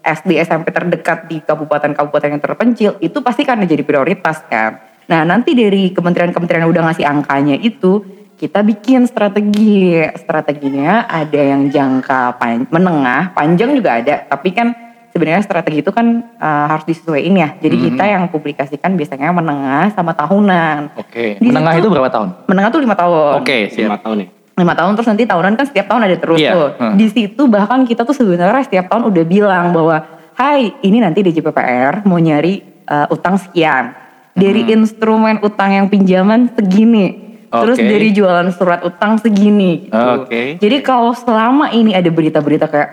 SD, 0.00 0.38
SMP 0.38 0.70
terdekat 0.70 1.26
di 1.26 1.42
kabupaten-kabupaten 1.42 2.30
yang 2.30 2.38
terpencil, 2.38 2.90
itu 3.00 3.18
pasti 3.18 3.42
kan 3.42 3.58
jadi 3.58 3.82
prioritas 3.82 4.46
kan. 4.46 4.78
Nah 5.04 5.26
nanti 5.26 5.52
dari 5.52 5.90
kementerian-kementerian 5.90 6.62
yang 6.62 6.70
udah 6.70 6.84
ngasih 6.86 7.02
angkanya 7.02 7.58
itu, 7.58 8.06
kita 8.34 8.62
bikin 8.62 9.04
strategi. 9.04 9.98
Strateginya 10.14 11.08
ada 11.08 11.40
yang 11.40 11.66
jangka 11.66 12.38
pan- 12.38 12.70
menengah, 12.70 13.34
panjang 13.34 13.74
juga 13.74 13.98
ada. 13.98 14.28
Tapi 14.28 14.52
kan 14.52 14.68
sebenarnya 15.08 15.40
strategi 15.40 15.80
itu 15.80 15.88
kan 15.88 16.06
uh, 16.36 16.66
harus 16.68 16.84
disesuaikan 16.84 17.34
ya. 17.34 17.48
Jadi 17.56 17.76
kita 17.80 18.04
yang 18.04 18.28
publikasikan 18.28 18.94
biasanya 18.94 19.32
menengah 19.32 19.88
sama 19.92 20.12
tahunan. 20.12 21.00
Oke, 21.00 21.40
Di 21.40 21.44
menengah 21.44 21.80
situ- 21.80 21.88
itu 21.88 21.94
berapa 21.96 22.10
tahun? 22.12 22.28
Menengah 22.44 22.68
tuh 22.68 22.80
lima 22.80 22.94
tahun. 22.94 23.32
Oke, 23.40 23.58
Lima 23.72 23.96
siap. 23.96 24.04
tahun 24.04 24.16
nih. 24.20 24.28
Lima 24.54 24.74
tahun 24.78 24.94
terus 24.94 25.08
nanti 25.10 25.26
tahunan 25.26 25.58
kan 25.58 25.66
setiap 25.66 25.86
tahun 25.90 26.02
ada 26.06 26.16
terus 26.16 26.38
Iya, 26.38 26.52
tuh. 26.54 26.70
hmm. 26.78 26.94
Di 26.94 27.06
situ 27.10 27.42
bahkan 27.50 27.82
kita 27.82 28.06
tuh 28.06 28.14
sebenarnya 28.14 28.62
setiap 28.62 28.86
tahun 28.86 29.10
udah 29.10 29.24
bilang 29.26 29.74
bahwa 29.74 29.96
Hai 30.34 30.82
ini 30.82 30.98
nanti 30.98 31.22
DJPPR 31.22 32.02
mau 32.10 32.18
nyari 32.18 32.58
uh, 32.90 33.06
utang 33.06 33.38
sekian. 33.38 33.94
Dari 34.34 34.66
instrumen 34.66 35.38
utang 35.46 35.70
yang 35.70 35.86
pinjaman 35.86 36.50
segini. 36.58 37.38
Terus 37.54 37.78
dari 37.78 38.10
jualan 38.10 38.50
surat 38.50 38.82
utang 38.82 39.14
segini 39.22 39.86
gitu. 39.86 39.94
Oke. 39.94 40.58
Jadi 40.58 40.76
kalau 40.82 41.14
selama 41.14 41.70
ini 41.70 41.94
ada 41.94 42.10
berita-berita 42.10 42.66
kayak 42.66 42.90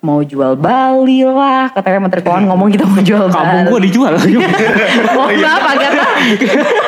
mau 0.00 0.24
jual 0.24 0.56
Bali 0.56 1.20
lah, 1.28 1.68
katanya 1.76 2.08
Menteri 2.08 2.24
Keuangan 2.24 2.44
ngomong 2.48 2.68
kita 2.72 2.84
mau 2.88 3.00
jual 3.04 3.28
Kampung 3.28 3.60
Bali. 3.68 3.68
gue 3.68 3.80
dijual. 3.92 4.12
Mohon 5.16 5.36
maaf 5.44 5.64
Agatha. 5.76 6.06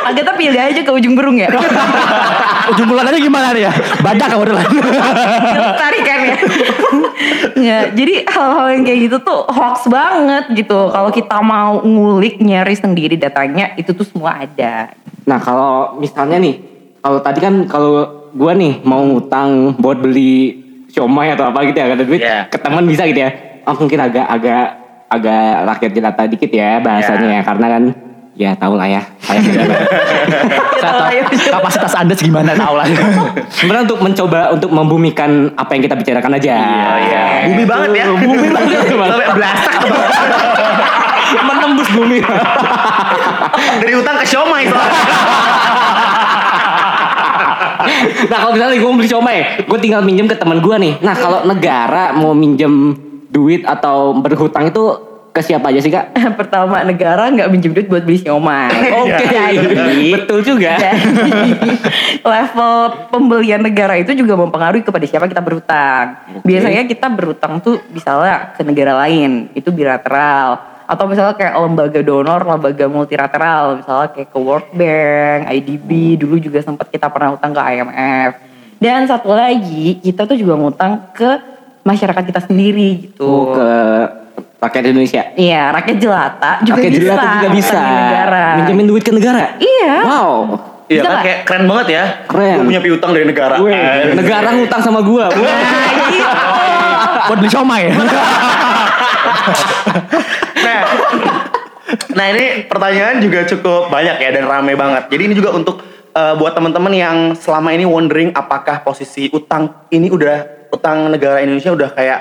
Agatha 0.08 0.32
pilih 0.40 0.60
aja 0.60 0.80
ke 0.80 0.92
ujung 0.92 1.12
berung 1.12 1.36
ya. 1.36 1.52
Ujung 2.72 2.88
bulanannya 2.88 3.20
gimana 3.20 3.52
nih 3.52 3.68
ya? 3.68 3.72
Badak 4.00 4.26
kamu 4.32 4.44
dulu. 4.48 4.60
tarikan 5.76 6.18
ya. 6.24 6.36
ya, 7.58 7.78
jadi 7.92 8.14
hal-hal 8.24 8.66
yang 8.80 8.82
kayak 8.88 8.98
gitu 9.10 9.16
tuh 9.20 9.44
hoax 9.44 9.92
banget 9.92 10.44
gitu. 10.56 10.88
Kalau 10.88 11.10
kita 11.12 11.36
mau 11.44 11.84
ngulik 11.84 12.40
nyari 12.40 12.72
sendiri 12.72 13.20
datanya 13.20 13.76
itu 13.76 13.92
tuh 13.92 14.08
semua 14.08 14.40
ada. 14.48 14.96
Nah 15.28 15.36
kalau 15.36 16.00
misalnya 16.00 16.40
nih, 16.40 16.64
kalau 17.04 17.20
tadi 17.20 17.38
kan 17.44 17.68
kalau 17.68 18.24
gue 18.32 18.52
nih 18.56 18.80
mau 18.88 19.04
ngutang 19.04 19.76
buat 19.76 20.00
beli 20.00 20.62
siomay 20.92 21.32
atau 21.32 21.48
apa 21.48 21.64
gitu 21.64 21.74
ya, 21.74 21.88
ada 21.88 22.04
duit 22.04 22.20
Iya. 22.20 22.46
ke 22.46 22.60
teman 22.60 22.84
bisa 22.84 23.08
gitu 23.08 23.16
ya. 23.18 23.30
Oh, 23.64 23.72
mungkin 23.72 23.96
agak 23.96 24.26
agak 24.28 24.64
agak 25.08 25.44
rakyat 25.66 25.90
jelata 25.92 26.22
dikit 26.26 26.50
ya 26.50 26.76
bahasanya 26.78 27.28
Iya. 27.28 27.36
ya, 27.36 27.40
karena 27.42 27.66
kan 27.68 27.82
ya 28.32 28.50
tau 28.56 28.74
lah 28.74 28.88
ya. 28.88 29.02
Saya 29.20 29.40
Saya 30.82 30.92
tahu 30.98 31.08
kapasitas 31.52 31.92
anda 31.94 32.12
gimana 32.12 32.52
tahu 32.52 32.74
lah. 32.74 32.86
Sebenarnya 33.48 33.84
untuk 33.86 34.00
mencoba 34.00 34.40
untuk 34.50 34.70
membumikan 34.70 35.52
apa 35.54 35.72
yang 35.72 35.82
kita 35.82 35.94
bicarakan 35.94 36.32
aja. 36.36 36.52
Iya, 36.52 36.88
iya. 36.98 37.22
Bumi 37.48 37.64
banget 37.64 37.90
ya. 37.92 38.04
Bumi 38.08 38.48
banget. 38.50 38.76
Sampai 39.12 39.28
belasak. 39.32 39.74
Menembus 41.48 41.88
bumi. 41.92 42.18
Dari 43.80 43.94
utang 43.94 44.16
ke 44.16 44.24
siomay 44.26 44.68
soalnya. 44.68 45.00
Nah 48.30 48.38
kalau 48.44 48.52
misalnya 48.56 48.76
gue 48.78 48.90
beli 48.92 49.08
siomay, 49.08 49.38
gue 49.64 49.78
tinggal 49.80 50.02
minjem 50.04 50.26
ke 50.28 50.36
teman 50.36 50.58
gue 50.60 50.76
nih. 50.78 50.94
Nah 51.00 51.14
kalau 51.16 51.44
negara 51.46 52.12
mau 52.16 52.32
minjem 52.36 52.96
duit 53.32 53.64
atau 53.64 54.12
berhutang 54.16 54.68
itu 54.68 55.12
ke 55.32 55.40
siapa 55.40 55.72
aja 55.72 55.80
sih 55.80 55.88
kak? 55.88 56.12
Pertama 56.40 56.84
negara 56.84 57.32
nggak 57.32 57.48
minjem 57.48 57.72
duit 57.72 57.88
buat 57.88 58.04
beli 58.04 58.20
siomay. 58.20 58.68
Oke, 59.02 59.24
Jadi- 59.24 60.12
betul 60.12 60.44
juga. 60.44 60.76
Jadi 60.80 61.32
level 62.20 62.74
pembelian 63.08 63.64
negara 63.64 63.96
itu 63.96 64.12
juga 64.12 64.36
mempengaruhi 64.36 64.84
kepada 64.84 65.08
siapa 65.08 65.26
kita 65.26 65.40
berhutang. 65.40 66.20
Biasanya 66.44 66.84
kita 66.84 67.08
berhutang 67.08 67.64
tuh 67.64 67.80
misalnya 67.90 68.52
ke 68.52 68.60
negara 68.62 68.92
lain, 69.08 69.48
itu 69.56 69.72
bilateral. 69.72 70.71
Atau 70.92 71.08
misalnya 71.08 71.32
kayak 71.32 71.56
lembaga 71.56 72.00
donor, 72.04 72.40
lembaga 72.44 72.84
multilateral, 72.84 73.80
misalnya 73.80 74.12
kayak 74.12 74.28
ke 74.28 74.36
World 74.38 74.68
Bank, 74.76 75.40
IDB, 75.48 76.20
dulu 76.20 76.36
juga 76.36 76.60
sempat 76.60 76.92
kita 76.92 77.08
pernah 77.08 77.32
utang 77.32 77.56
ke 77.56 77.60
IMF. 77.64 78.30
Dan 78.76 79.08
satu 79.08 79.32
lagi, 79.32 79.96
kita 80.04 80.28
tuh 80.28 80.36
juga 80.36 80.52
ngutang 80.52 81.16
ke 81.16 81.40
masyarakat 81.80 82.22
kita 82.28 82.40
sendiri 82.44 83.08
gitu. 83.08 83.24
Oh, 83.24 83.56
ke 83.56 83.68
rakyat 84.60 84.84
Indonesia. 84.92 85.22
Iya, 85.32 85.72
rakyat 85.72 85.96
jelata 85.96 86.52
juga 86.60 86.76
rakyat 86.76 86.92
bisa. 86.92 87.00
jelata 87.00 87.24
juga 87.32 87.48
bisa. 87.56 87.80
negara. 87.80 88.44
Minjemin 88.60 88.86
duit 88.86 89.02
ke 89.02 89.12
negara. 89.16 89.56
Iya. 89.56 89.94
Wow. 90.04 90.34
Iya 90.92 91.00
Bisa 91.00 91.08
kan 91.08 91.18
kayak 91.24 91.38
keren 91.48 91.64
banget 91.64 91.86
ya. 91.88 92.04
Keren. 92.28 92.52
Gue 92.52 92.64
punya 92.68 92.82
piutang 92.84 93.10
dari 93.16 93.24
negara. 93.24 93.54
Gue, 93.56 93.72
Eh, 93.72 94.12
negara 94.12 94.48
ngutang 94.52 94.80
sama 94.84 95.00
gue. 95.00 95.24
Nah, 95.24 95.40
gitu. 96.12 96.38
Buat 97.32 97.38
beli 97.40 97.48
siomay. 97.48 97.82
Nah, 100.62 100.80
nah 102.14 102.26
ini 102.30 102.66
pertanyaan 102.66 103.18
juga 103.18 103.42
cukup 103.44 103.90
banyak 103.90 104.16
ya 104.18 104.30
dan 104.32 104.44
rame 104.46 104.72
banget. 104.74 105.10
Jadi 105.10 105.22
ini 105.26 105.34
juga 105.34 105.50
untuk 105.52 105.82
eh, 106.10 106.34
buat 106.36 106.54
teman-teman 106.54 106.92
yang 106.92 107.16
selama 107.34 107.74
ini 107.74 107.84
wondering 107.84 108.30
apakah 108.32 108.80
posisi 108.80 109.28
utang 109.28 109.88
ini 109.90 110.08
udah 110.08 110.68
utang 110.70 111.10
negara 111.10 111.42
Indonesia 111.42 111.72
udah 111.72 111.90
kayak 111.92 112.20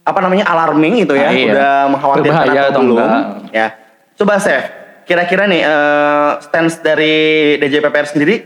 apa 0.00 0.18
namanya 0.24 0.48
alarming 0.48 1.04
gitu 1.04 1.12
ya, 1.12 1.28
Ah, 1.28 1.34
iya. 1.34 1.52
udah 1.52 1.72
mengkhawatirkan 1.92 2.44
atau 2.72 2.80
belum? 2.82 2.96
enggak? 2.96 3.22
Ya, 3.52 3.68
coba 4.16 4.40
Chef, 4.40 4.64
kira-kira 5.04 5.44
nih 5.44 5.60
eh, 5.60 6.30
stance 6.40 6.80
dari 6.80 7.14
DJPPR 7.60 8.08
sendiri 8.08 8.36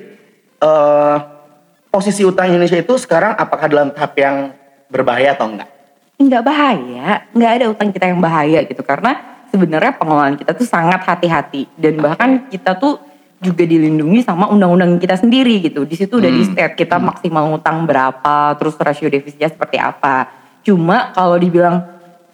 eh, 0.59 1.17
posisi 1.89 2.27
utang 2.27 2.51
Indonesia 2.51 2.75
itu 2.75 2.99
sekarang 2.99 3.39
apakah 3.39 3.71
dalam 3.71 3.95
tahap 3.95 4.19
yang 4.19 4.51
berbahaya 4.91 5.39
atau 5.39 5.47
enggak? 5.47 5.71
Nggak 6.19 6.43
bahaya, 6.47 7.27
nggak 7.35 7.53
ada 7.59 7.65
utang 7.71 7.89
kita 7.91 8.07
yang 8.11 8.21
bahaya 8.23 8.63
gitu. 8.63 8.83
Karena 8.87 9.43
sebenarnya 9.51 9.95
pengelolaan 9.95 10.35
kita 10.39 10.55
tuh 10.55 10.67
sangat 10.67 11.03
hati-hati. 11.03 11.71
Dan 11.75 11.99
bahkan 12.03 12.47
kita 12.51 12.79
tuh 12.79 12.99
juga 13.45 13.69
dilindungi 13.69 14.25
sama 14.25 14.49
undang-undang 14.49 14.97
kita 14.97 15.21
sendiri 15.21 15.61
gitu. 15.61 15.85
Di 15.85 16.01
situ 16.01 16.17
udah 16.17 16.33
di 16.33 16.43
state 16.49 16.75
kita 16.81 16.97
maksimal 16.97 17.53
ngutang 17.53 17.85
berapa, 17.85 18.57
terus 18.57 18.75
rasio 18.81 19.13
defisitnya 19.13 19.53
seperti 19.53 19.77
apa. 19.77 20.33
Cuma 20.65 21.13
kalau 21.13 21.37
dibilang 21.37 21.85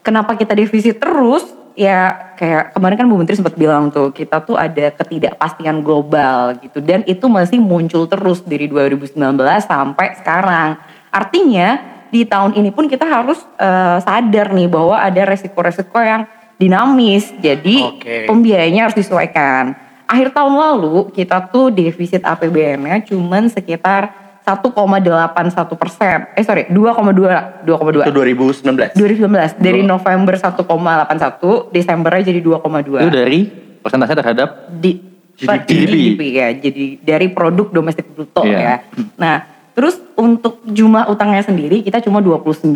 kenapa 0.06 0.38
kita 0.38 0.54
defisit 0.54 1.02
terus, 1.02 1.42
ya 1.74 2.30
kayak 2.38 2.76
kemarin 2.78 2.96
kan 3.00 3.06
Bu 3.10 3.18
Menteri 3.18 3.36
sempat 3.40 3.58
bilang 3.58 3.90
tuh 3.90 4.14
kita 4.14 4.38
tuh 4.46 4.54
ada 4.54 4.94
ketidakpastian 4.94 5.82
global 5.82 6.54
gitu. 6.62 6.78
Dan 6.78 7.02
itu 7.10 7.26
masih 7.26 7.58
muncul 7.58 8.06
terus 8.06 8.44
dari 8.46 8.70
2019 8.70 9.18
sampai 9.66 10.14
sekarang. 10.14 10.78
Artinya 11.10 11.98
di 12.10 12.26
tahun 12.26 12.58
ini 12.58 12.70
pun 12.70 12.90
kita 12.90 13.06
harus 13.06 13.38
eh, 13.56 13.98
sadar 14.02 14.50
nih 14.50 14.66
bahwa 14.66 14.98
ada 14.98 15.22
resiko-resiko 15.24 15.96
yang 15.96 16.26
dinamis. 16.54 17.32
Jadi 17.38 17.80
Oke. 17.80 18.28
pembiayanya 18.28 18.90
harus 18.90 18.98
disesuaikan. 18.98 19.72
Akhir 20.04 20.34
tahun 20.34 20.52
lalu 20.52 21.14
kita 21.14 21.48
tuh 21.48 21.70
defisit 21.70 22.26
APBN-nya 22.26 23.06
cuman 23.06 23.46
sekitar 23.46 24.10
1,81 24.42 25.78
persen. 25.78 26.26
Eh 26.34 26.42
sorry, 26.42 26.66
2,2 26.66 27.62
2,2. 27.62 28.02
Itu 28.02 28.12
2019. 28.12 28.98
2019 28.98 29.62
dari 29.62 29.86
November 29.86 30.34
1,81 30.34 31.70
Desembernya 31.70 32.22
jadi 32.26 32.40
2,2 32.42 32.98
itu 32.98 33.12
dari 33.14 33.40
persentase 33.80 34.14
terhadap 34.18 34.48
di 34.68 34.98
GDP. 35.38 35.68
GDP 35.86 36.20
ya. 36.34 36.48
Jadi 36.52 36.84
dari 37.00 37.26
produk 37.30 37.70
domestik 37.70 38.10
bruto 38.10 38.42
Iya. 38.42 38.58
ya. 38.58 38.74
Nah, 39.16 39.36
terus 39.80 39.96
untuk 40.12 40.60
jumlah 40.68 41.08
utangnya 41.08 41.40
sendiri 41.40 41.80
kita 41.80 42.04
cuma 42.04 42.20
29,80% 42.20 42.68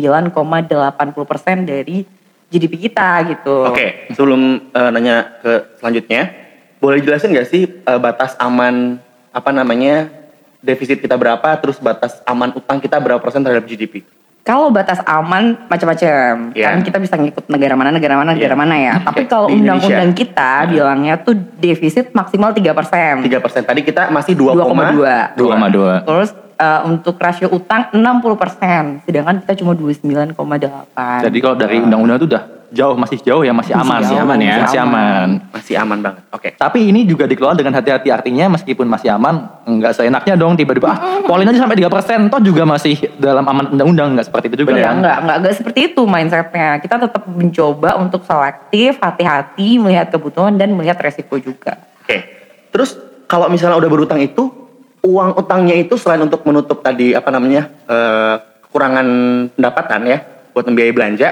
dari 1.69 2.01
GDP 2.49 2.89
kita 2.89 3.21
gitu. 3.29 3.69
Oke, 3.69 4.09
sebelum 4.09 4.73
eh, 4.73 4.89
nanya 4.89 5.37
ke 5.37 5.77
selanjutnya, 5.77 6.33
boleh 6.81 7.05
jelasin 7.05 7.29
nggak 7.29 7.45
sih 7.45 7.69
eh, 7.69 7.99
batas 8.01 8.33
aman 8.41 8.97
apa 9.29 9.53
namanya 9.53 10.09
defisit 10.65 10.97
kita 10.97 11.13
berapa, 11.13 11.45
terus 11.61 11.77
batas 11.77 12.17
aman 12.25 12.57
utang 12.57 12.81
kita 12.81 12.97
berapa 12.97 13.21
persen 13.21 13.45
terhadap 13.45 13.69
GDP? 13.69 14.01
Kalau 14.45 14.69
batas 14.69 15.01
aman 15.09 15.57
macam-macam, 15.65 16.53
Iya. 16.53 16.77
kan 16.77 16.85
kita 16.85 17.01
bisa 17.01 17.17
ngikut 17.17 17.49
negara 17.49 17.73
mana, 17.73 17.89
negara 17.89 18.13
mana, 18.13 18.37
negara 18.37 18.53
Iya. 18.53 18.61
mana 18.61 18.75
ya. 18.77 18.93
Tapi 19.09 19.25
kalau 19.25 19.49
undang-undang 19.49 20.13
kita 20.13 20.69
bilangnya 20.69 21.17
tuh 21.17 21.33
defisit 21.57 22.13
maksimal 22.13 22.53
3%. 22.53 23.25
3 23.25 23.41
persen. 23.41 23.65
Tadi 23.65 23.81
kita 23.81 24.13
masih 24.13 24.37
2, 24.37 24.53
2,2. 24.53 25.33
2,2. 25.33 26.05
Terus 26.05 26.29
eh, 26.61 26.81
untuk 26.85 27.17
rasio 27.17 27.49
utang 27.49 27.89
60%, 27.89 29.01
sedangkan 29.03 29.41
kita 29.41 29.65
cuma 29.65 29.73
29,8. 29.73 31.25
Jadi 31.25 31.37
kalau 31.41 31.57
dari 31.57 31.81
undang-undang 31.81 32.21
itu 32.21 32.29
udah 32.29 32.43
jauh 32.71 32.95
masih 32.97 33.17
jauh 33.21 33.43
ya 33.45 33.53
masih 33.53 33.73
aman. 33.77 34.01
Masih 34.01 34.17
aman 34.17 34.37
ya. 34.41 34.55
Masih 34.65 34.79
aman. 34.81 35.27
Masih 35.53 35.75
aman 35.77 35.97
banget. 36.01 36.23
Oke. 36.31 36.49
Tapi 36.53 36.89
ini 36.89 37.05
juga 37.05 37.25
dikelola 37.25 37.53
dengan 37.53 37.77
hati-hati 37.77 38.09
artinya 38.09 38.57
meskipun 38.57 38.89
masih 38.89 39.13
aman 39.13 39.45
nggak 39.65 39.93
seenaknya 39.93 40.33
dong 40.37 40.53
tiba-tiba 40.53 40.93
ah 40.93 40.97
polin 41.25 41.49
aja 41.49 41.65
sampai 41.65 41.77
3% 41.81 42.29
toh 42.29 42.41
juga 42.41 42.63
masih 42.69 42.97
dalam 43.17 43.41
aman 43.45 43.73
undang-undang 43.73 44.13
nggak 44.13 44.29
seperti 44.29 44.45
itu 44.53 44.57
juga 44.61 44.77
Ya, 44.77 44.93
kan. 44.93 45.01
enggak, 45.01 45.17
enggak, 45.21 45.37
enggak 45.41 45.53
seperti 45.57 45.79
itu 45.89 46.01
mindsetnya. 46.05 46.69
Kita 46.79 46.95
tetap 47.01 47.23
mencoba 47.25 47.89
untuk 47.97 48.21
selektif, 48.25 48.97
hati-hati, 49.01 49.81
melihat 49.81 50.13
kebutuhan 50.13 50.55
dan 50.55 50.73
melihat 50.73 50.97
resiko 51.01 51.37
juga. 51.37 51.81
Oke. 52.01 52.17
Terus 52.69 52.93
kalau 53.25 53.49
misalnya 53.49 53.79
udah 53.81 53.89
berutang 53.89 54.21
itu, 54.21 54.51
uang 55.01 55.37
utangnya 55.37 55.77
itu 55.77 55.97
selain 55.97 56.21
untuk 56.21 56.41
menutup 56.45 56.81
tadi 56.81 57.13
apa 57.13 57.29
namanya 57.29 57.69
eh, 57.85 58.35
kekurangan 58.67 59.07
pendapatan 59.53 60.01
ya 60.05 60.17
buat 60.51 60.65
membiayai 60.67 60.93
belanja, 60.93 61.27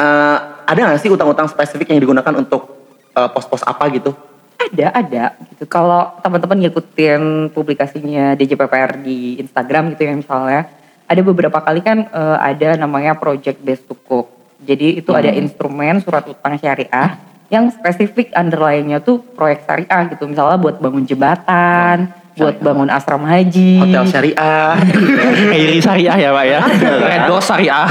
eh, 0.00 0.38
ada 0.64 0.78
nggak 0.80 1.00
sih 1.04 1.12
utang-utang 1.12 1.46
spesifik 1.52 1.92
yang 1.92 2.00
digunakan 2.00 2.34
untuk 2.40 2.72
eh, 3.12 3.28
pos-pos 3.28 3.60
apa 3.68 3.86
gitu? 3.92 4.16
Ada, 4.60 4.92
ada. 4.92 5.24
Gitu. 5.52 5.64
Kalau 5.68 6.20
teman-teman 6.20 6.60
ngikutin 6.68 7.52
publikasinya 7.52 8.36
DJPPR 8.36 9.00
di 9.00 9.40
Instagram 9.40 9.96
gitu 9.96 10.04
ya 10.04 10.12
misalnya, 10.16 10.68
ada 11.08 11.20
beberapa 11.24 11.58
kali 11.60 11.80
kan 11.80 12.08
eh, 12.08 12.38
ada 12.38 12.76
namanya 12.76 13.16
project 13.16 13.60
based 13.60 13.88
sukuk. 13.88 14.28
Jadi 14.60 15.00
itu 15.00 15.10
ada 15.16 15.32
instrumen 15.32 16.04
surat 16.04 16.28
utang 16.28 16.60
syariah 16.60 17.16
yang 17.48 17.72
spesifik 17.72 18.30
underlying-nya 18.36 19.00
tuh 19.00 19.24
proyek 19.34 19.64
syariah 19.64 20.12
gitu. 20.12 20.28
Misalnya 20.28 20.60
buat 20.60 20.76
bangun 20.78 21.08
jembatan, 21.08 22.12
buat 22.40 22.56
bangun 22.58 22.88
asrama 22.88 23.28
haji. 23.28 23.76
Hotel 23.78 24.04
syariah. 24.06 24.72
Airi 25.54 25.78
syariah 25.78 26.16
ya 26.18 26.30
pak 26.32 26.44
ya. 26.46 26.60
Red 26.98 27.22
Doors 27.28 27.44
syariah. 27.50 27.84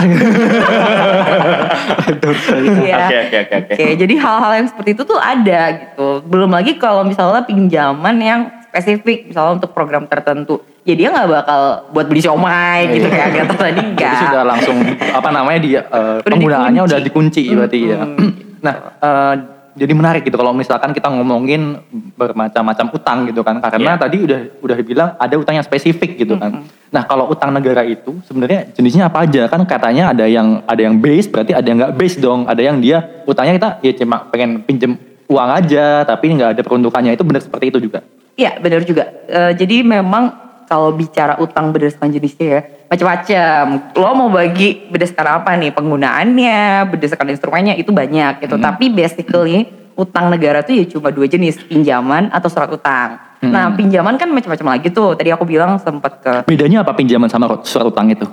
Iya. 2.79 2.98
Oke, 3.06 3.38
oke, 3.39 3.56
oke, 3.70 3.86
jadi 3.96 4.13
hal-hal 4.18 4.51
yang 4.56 4.68
seperti 4.68 4.89
itu 4.91 5.03
tuh 5.06 5.20
ada 5.20 5.62
gitu. 5.75 6.08
Belum 6.25 6.50
lagi 6.50 6.75
kalau 6.75 7.06
misalnya 7.06 7.46
pinjaman 7.46 8.15
yang 8.18 8.41
spesifik, 8.65 9.29
misalnya 9.29 9.58
untuk 9.58 9.72
program 9.72 10.06
tertentu. 10.06 10.62
Ya 10.84 10.98
dia 10.98 11.13
nggak 11.13 11.27
bakal 11.29 11.62
buat 11.94 12.10
beli 12.10 12.18
siomay 12.18 12.89
gitu 12.89 13.06
kayak 13.08 13.46
kata 13.46 13.53
tadi 13.53 13.77
Jadi 13.77 13.94
enggak. 13.94 14.16
sudah 14.25 14.42
langsung 14.42 14.77
apa 15.14 15.29
namanya 15.29 15.59
dia 15.62 15.81
eh, 15.85 16.18
Udah 16.18 16.25
penggunaannya 16.25 16.81
dikunci. 16.81 16.90
udah 16.90 17.00
dikunci 17.03 17.44
berarti 17.53 17.79
ya. 17.83 18.00
Mm-mm. 18.01 18.29
Nah, 18.59 18.75
eh, 18.98 19.33
jadi 19.79 19.94
menarik 19.96 20.27
gitu 20.27 20.35
kalau 20.35 20.51
misalkan 20.51 20.92
kita 20.92 21.07
ngomongin 21.07 21.79
bermacam-macam 22.20 22.85
utang 22.92 23.24
gitu 23.25 23.39
kan 23.42 23.63
karena 23.63 23.96
Iya. 23.96 24.01
tadi 24.03 24.18
udah 24.27 24.39
udah 24.59 24.75
dibilang 24.75 25.09
ada 25.15 25.35
utang 25.39 25.55
yang 25.55 25.63
spesifik 25.63 26.20
gitu 26.20 26.35
kan. 26.35 26.68
Nah, 26.92 27.07
kalau 27.07 27.31
utang 27.31 27.55
negara 27.55 27.87
itu 27.87 28.20
sebenarnya 28.27 28.68
jenisnya 28.75 29.07
apa 29.07 29.24
aja 29.24 29.48
kan 29.48 29.63
katanya 29.63 30.11
ada 30.11 30.27
yang 30.27 30.59
ada 30.68 30.81
yang 30.83 31.00
base 31.00 31.31
berarti 31.31 31.55
ada 31.55 31.63
yang 31.63 31.77
nggak 31.79 31.94
base 31.96 32.20
dong. 32.20 32.44
Ada 32.44 32.61
yang 32.61 32.83
dia 32.83 33.24
utangnya 33.24 33.55
kita 33.55 33.70
ya 33.79 33.92
cuma 33.96 34.18
pengen 34.27 34.59
pinjem 34.68 35.00
uang 35.31 35.50
aja 35.55 36.03
tapi 36.03 36.35
nggak 36.35 36.59
ada 36.59 36.61
peruntukannya 36.65 37.15
itu 37.15 37.24
benar 37.24 37.39
seperti 37.39 37.72
itu 37.72 37.79
juga. 37.79 38.03
Iya 38.35 38.59
benar 38.59 38.83
juga. 38.83 39.07
Eh, 39.31 39.51
jadi 39.55 39.85
memang 39.87 40.49
kalau 40.70 40.94
bicara 40.94 41.42
utang 41.42 41.74
berdasarkan 41.74 42.14
jenisnya 42.14 42.48
ya 42.48 42.62
macam-macam. 42.90 43.64
Lo 43.98 44.10
mau 44.14 44.29
bagi 44.29 44.86
berdasarkan 44.90 45.42
apa 45.42 45.58
nih 45.58 45.74
penggunaannya, 45.74 46.86
berdasarkan 46.94 47.34
instrumennya 47.34 47.74
itu 47.74 47.90
banyak 47.90 48.46
gitu. 48.46 48.62
Tapi 48.62 48.94
basically 48.94 49.66
utang 49.98 50.29
negara 50.29 50.62
tuh 50.62 50.77
ya 50.77 50.86
cuma 50.86 51.10
dua 51.10 51.25
jenis, 51.25 51.58
pinjaman 51.66 52.29
atau 52.29 52.48
surat 52.48 52.70
utang. 52.70 53.18
Nah 53.42 53.74
pinjaman 53.74 54.22
kan 54.22 54.29
macam-macam 54.29 54.77
lagi 54.77 54.94
tuh. 54.94 55.18
Tadi 55.18 55.34
aku 55.34 55.50
bilang 55.50 55.82
sempat 55.82 56.22
ke, 56.22 56.34
Bedanya 56.46 56.86
apa 56.86 56.94
pinjaman 56.94 57.29
sama 57.34 57.50
surat 57.66 57.90
utang 57.90 58.14
itu? 58.14 58.29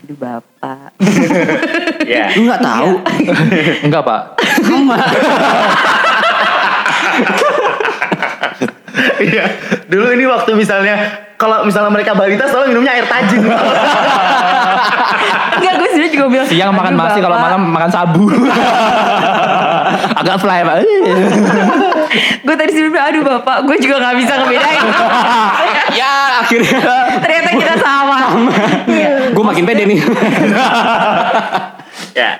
aduh 0.00 0.16
bapak. 0.16 0.90
Ya. 2.10 2.34
Lu 2.34 2.50
nggak 2.50 2.58
tahu. 2.64 2.90
Enggak, 3.86 4.02
Pak. 4.02 4.22
Iya. 9.20 9.44
Dulu 9.86 10.06
ini 10.16 10.24
waktu 10.26 10.50
misalnya 10.56 10.96
kalau 11.40 11.64
misalnya 11.64 11.88
mereka 11.88 12.12
balita 12.12 12.44
selalu 12.44 12.76
minumnya 12.76 12.92
air 13.00 13.08
tajin. 13.08 13.40
Enggak 15.56 15.72
gue 15.80 15.88
sebenarnya 15.88 16.12
juga 16.12 16.26
bilang. 16.28 16.46
Siang 16.52 16.70
makan 16.76 16.92
"Aduh, 16.92 17.00
nasi 17.08 17.18
kalau 17.24 17.36
Bapak." 17.40 17.48
malam 17.48 17.62
makan 17.72 17.90
sabu. 17.90 18.24
Agak 20.20 20.36
fly, 20.36 20.60
Pak. 20.62 20.76
Gue 22.44 22.54
tadi 22.58 22.70
sih 22.74 22.82
bilang 22.90 23.06
aduh 23.06 23.22
bapak, 23.22 23.70
gue 23.70 23.76
juga 23.78 24.02
nggak 24.02 24.16
bisa 24.18 24.32
ngebedain. 24.42 24.82
ya 25.94 26.42
akhirnya 26.42 26.78
Ternyata 27.22 27.50
kita 27.54 27.74
sama. 27.78 28.18
Iya. 28.90 29.30
gue 29.30 29.44
makin 29.46 29.62
pede 29.62 29.86
nih. 29.86 29.98
ya. 32.18 32.30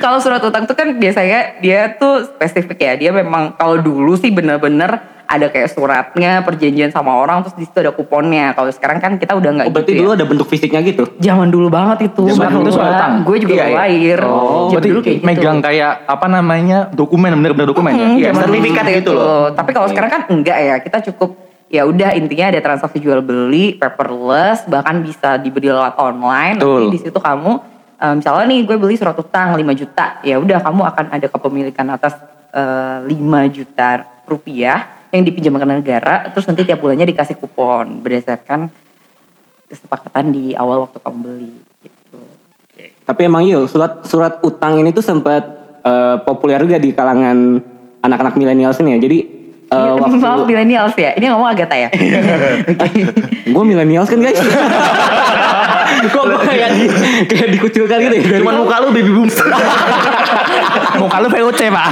Kalau 0.00 0.20
surat 0.20 0.44
utang 0.44 0.68
tuh 0.68 0.76
kan 0.76 0.92
biasanya 1.00 1.56
dia 1.64 1.96
tuh 1.96 2.36
spesifik 2.36 2.78
ya. 2.84 2.92
Dia 3.00 3.10
memang 3.16 3.56
kalau 3.56 3.80
dulu 3.80 4.12
sih 4.20 4.28
bener-bener 4.28 5.13
ada 5.24 5.48
kayak 5.48 5.68
suratnya, 5.68 6.40
perjanjian 6.40 6.88
sama 6.88 7.14
orang, 7.14 7.40
terus 7.40 7.54
di 7.54 7.64
situ 7.64 7.78
ada 7.78 7.90
kuponnya. 7.90 8.52
Kalau 8.52 8.68
sekarang 8.68 8.98
kan 8.98 9.12
kita 9.16 9.32
udah 9.32 9.50
nggak 9.52 9.66
Oh, 9.66 9.72
berarti 9.72 9.90
gitu 9.90 10.00
dulu 10.00 10.10
ya. 10.10 10.16
ada 10.16 10.26
bentuk 10.26 10.46
fisiknya 10.46 10.80
gitu. 10.82 11.02
Zaman 11.16 11.48
dulu 11.48 11.68
banget 11.68 12.08
itu. 12.08 12.28
Zaman 12.28 12.52
dulu 12.54 12.68
surat 12.68 12.92
utang. 12.94 13.12
Gue 13.22 13.36
juga 13.38 13.54
Iya, 13.54 13.64
iya. 13.64 13.74
lahir. 13.74 14.18
Oh, 14.22 14.68
Berarti 14.68 14.88
dulu 14.88 15.00
kayak 15.00 15.16
gitu. 15.18 15.26
megang 15.26 15.58
kayak 15.58 15.92
apa 16.04 16.26
namanya 16.26 16.78
dokumen 16.90 17.32
bener-bener 17.34 17.66
dokumen 17.66 17.92
ya. 17.92 18.06
Hmm, 18.06 18.16
Iya, 18.16 18.30
sertifikat 18.34 18.84
gitu 18.94 19.10
loh. 19.12 19.48
Tapi 19.50 19.70
kalau 19.70 19.88
sekarang 19.88 20.10
kan 20.10 20.22
enggak 20.28 20.58
ya. 20.58 20.74
Kita 20.78 20.98
cukup 21.04 21.30
ya 21.66 21.82
udah 21.82 22.12
intinya 22.12 22.48
ada 22.48 22.60
transaksi 22.60 22.98
jual 22.98 23.18
beli 23.18 23.74
paperless 23.74 24.62
bahkan 24.64 25.00
bisa 25.00 25.34
dibeli 25.36 25.66
lewat 25.66 25.96
online 25.96 26.54
Betul. 26.54 26.70
nanti 26.70 26.86
di 26.92 27.00
situ 27.02 27.18
kamu 27.18 27.52
eh, 27.96 28.14
misalnya 28.14 28.44
nih 28.46 28.60
gue 28.62 28.76
beli 28.78 28.94
surat 28.94 29.16
utang 29.16 29.52
5 29.52 29.64
juta 29.74 30.22
ya 30.22 30.38
udah 30.38 30.60
kamu 30.60 30.80
akan 30.84 31.04
ada 31.10 31.26
kepemilikan 31.26 31.88
atas 31.88 32.14
5 32.54 33.10
juta 33.50 33.88
rupiah 34.24 34.86
yang 35.14 35.24
dipinjamkan 35.24 35.70
negara 35.78 36.28
terus 36.34 36.44
nanti 36.50 36.66
tiap 36.66 36.82
bulannya 36.82 37.06
dikasih 37.06 37.38
kupon 37.38 38.02
berdasarkan 38.02 38.66
kesepakatan 39.70 40.34
di 40.34 40.58
awal 40.58 40.86
waktu 40.86 40.98
kamu 40.98 41.18
beli 41.22 41.52
gitu. 41.86 42.18
Tapi 43.06 43.20
emang 43.30 43.46
iya 43.46 43.62
surat 43.70 44.02
surat 44.04 44.42
utang 44.42 44.82
ini 44.82 44.90
tuh 44.90 45.06
sempat 45.06 45.46
eh, 45.86 46.16
populer 46.26 46.58
juga 46.66 46.82
di 46.82 46.90
kalangan 46.90 47.62
anak-anak 48.02 48.34
milenial 48.34 48.74
sini 48.74 48.98
ya. 48.98 49.00
Jadi 49.00 49.18
Iya, 49.74 49.98
waktu 49.98 50.16
Maaf 50.22 50.46
millennials 50.46 50.94
ya. 50.94 51.10
Ini 51.18 51.26
ngomong 51.34 51.48
Agatha 51.50 51.74
ya. 51.74 51.88
gue 53.54 53.64
milenials 53.64 54.06
kan 54.06 54.18
guys. 54.22 54.38
Kok 56.14 56.24
gue 56.30 56.40
kayak 56.46 56.68
di, 56.76 56.84
kayak 57.26 57.48
dikucilkan 57.58 57.98
gitu 58.06 58.14
ya. 58.20 58.38
Cuman 58.44 58.54
muka 58.60 58.76
lu 58.84 58.88
baby 58.92 59.10
boomers. 59.10 59.38
Muka 61.00 61.16
lu 61.22 61.28
VOC, 61.32 61.60
Pak. 61.74 61.88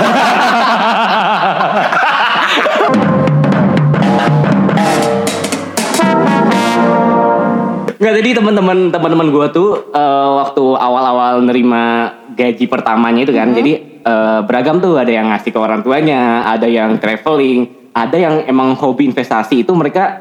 Nggak 8.02 8.14
jadi 8.18 8.30
teman-teman 8.42 8.90
teman-teman 8.90 9.30
gue 9.30 9.46
tuh 9.54 9.94
eh, 9.94 10.30
waktu 10.42 10.64
awal-awal 10.74 11.38
nerima 11.46 12.10
gaji 12.34 12.66
pertamanya 12.66 13.22
itu 13.22 13.30
kan, 13.30 13.54
jadi 13.54 13.72
eh, 14.02 14.40
beragam 14.42 14.82
tuh 14.82 14.98
ada 14.98 15.14
yang 15.14 15.30
ngasih 15.30 15.54
ke 15.54 15.58
orang 15.62 15.86
tuanya, 15.86 16.42
ada 16.50 16.66
yang 16.66 16.98
traveling, 16.98 17.70
ada 17.94 18.18
yang 18.18 18.42
emang 18.50 18.74
hobi 18.74 19.06
investasi 19.06 19.62
itu 19.62 19.70
mereka 19.70 20.18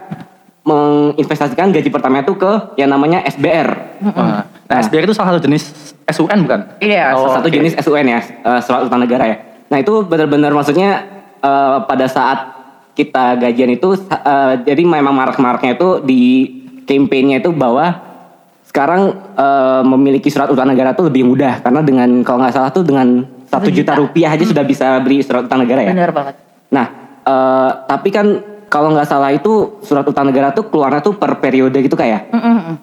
menginvestasikan 0.62 1.74
gaji 1.74 1.90
pertamanya 1.90 2.22
tuh 2.22 2.38
ke 2.38 2.78
yang 2.78 2.94
namanya 2.94 3.26
SBR. 3.26 3.98
Nah, 4.06 4.46
nah, 4.46 4.78
SBR 4.78 5.10
itu 5.10 5.18
salah 5.18 5.34
satu 5.34 5.50
jenis 5.50 5.74
SUN 6.06 6.46
bukan? 6.46 6.78
Iya. 6.86 7.18
Salah 7.18 7.42
satu 7.42 7.50
oke. 7.50 7.56
jenis 7.58 7.74
SUN 7.82 8.06
ya, 8.06 8.22
eh, 8.22 8.62
surat 8.62 8.86
utang 8.86 9.02
negara 9.02 9.26
ya. 9.26 9.38
Nah 9.74 9.82
itu 9.82 10.06
benar-benar 10.06 10.54
maksudnya 10.54 11.02
eh, 11.42 11.78
pada 11.82 12.06
saat 12.06 12.62
kita 12.94 13.42
gajian 13.42 13.74
itu, 13.74 13.98
eh, 14.06 14.54
jadi 14.70 14.82
memang 14.86 15.18
marak-maraknya 15.18 15.82
itu 15.82 15.90
di 16.06 16.22
campaign-nya 16.86 17.42
itu 17.42 17.52
bahwa 17.54 18.12
sekarang 18.68 19.12
eh, 19.36 19.84
memiliki 19.84 20.32
surat 20.32 20.48
utang 20.48 20.72
negara 20.72 20.96
tuh 20.96 21.12
lebih 21.12 21.28
mudah 21.28 21.60
karena 21.60 21.84
dengan 21.84 22.24
kalau 22.24 22.40
nggak 22.40 22.56
salah 22.56 22.72
tuh 22.72 22.88
dengan 22.88 23.28
satu 23.52 23.68
juta 23.68 23.94
juta. 23.94 24.00
rupiah 24.00 24.32
aja 24.32 24.48
sudah 24.48 24.64
bisa 24.64 24.96
beli 25.04 25.20
surat 25.20 25.44
utang 25.44 25.68
negara 25.68 25.84
ya. 25.84 25.92
Benar 25.92 26.12
banget. 26.16 26.36
Nah, 26.72 26.86
eh, 27.28 27.72
tapi 27.86 28.10
kan 28.16 28.28
kalau 28.72 28.96
nggak 28.96 29.04
salah 29.04 29.36
itu 29.36 29.84
surat 29.84 30.08
utang 30.08 30.32
negara 30.32 30.56
tuh 30.56 30.72
keluarnya 30.72 31.04
tuh 31.04 31.20
per 31.20 31.44
periode 31.44 31.76
gitu 31.84 32.00
kayak. 32.00 32.32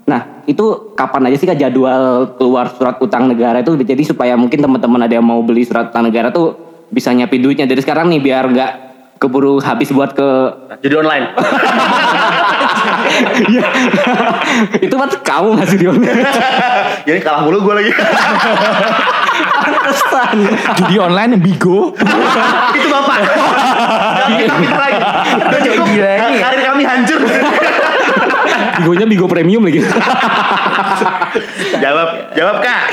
Nah 0.05 0.45
itu 0.45 0.93
kapan 0.93 1.33
aja 1.33 1.37
sih 1.41 1.49
kak 1.49 1.57
jadwal 1.57 2.37
keluar 2.37 2.69
surat 2.77 3.01
utang 3.01 3.25
negara 3.25 3.65
itu 3.65 3.73
jadi 3.81 4.05
supaya 4.05 4.37
mungkin 4.37 4.61
teman-teman 4.61 5.09
ada 5.09 5.17
yang 5.17 5.25
mau 5.25 5.41
beli 5.41 5.65
surat 5.65 5.89
utang 5.89 6.05
negara 6.05 6.29
tuh 6.29 6.61
bisa 6.93 7.09
nyiapin 7.17 7.41
duitnya 7.41 7.65
dari 7.65 7.81
sekarang 7.81 8.13
nih 8.13 8.21
biar 8.21 8.45
nggak 8.53 8.73
keburu 9.17 9.65
habis 9.65 9.89
buat 9.89 10.13
ke 10.13 10.29
Jadi 10.85 10.95
online. 10.95 11.27
itu 14.85 14.95
kan 14.95 15.09
kamu 15.23 15.49
masih 15.59 15.77
di 15.81 15.87
Jadi 17.09 17.21
kalah 17.23 17.43
mulu 17.45 17.63
gue 17.65 17.75
lagi. 17.85 17.93
Pantesan. 19.39 20.37
Judi 20.83 20.97
online 20.99 21.31
yang 21.39 21.43
bigo. 21.43 21.95
Itu 22.77 22.89
bapak. 22.91 23.19
Kita 24.29 24.55
kita 24.59 24.77
lagi. 24.77 25.03
Udah 25.39 25.61
cukup. 25.63 25.85
Gila 25.87 26.11
ini. 26.11 26.39
Karir 26.43 26.61
kami 26.67 26.83
hancur. 26.85 27.21
Bigonya 28.79 29.07
Bigo 29.07 29.27
Premium 29.27 29.63
lagi. 29.67 29.83
jawab, 31.83 32.09
jawab 32.35 32.57
kak. 32.63 32.85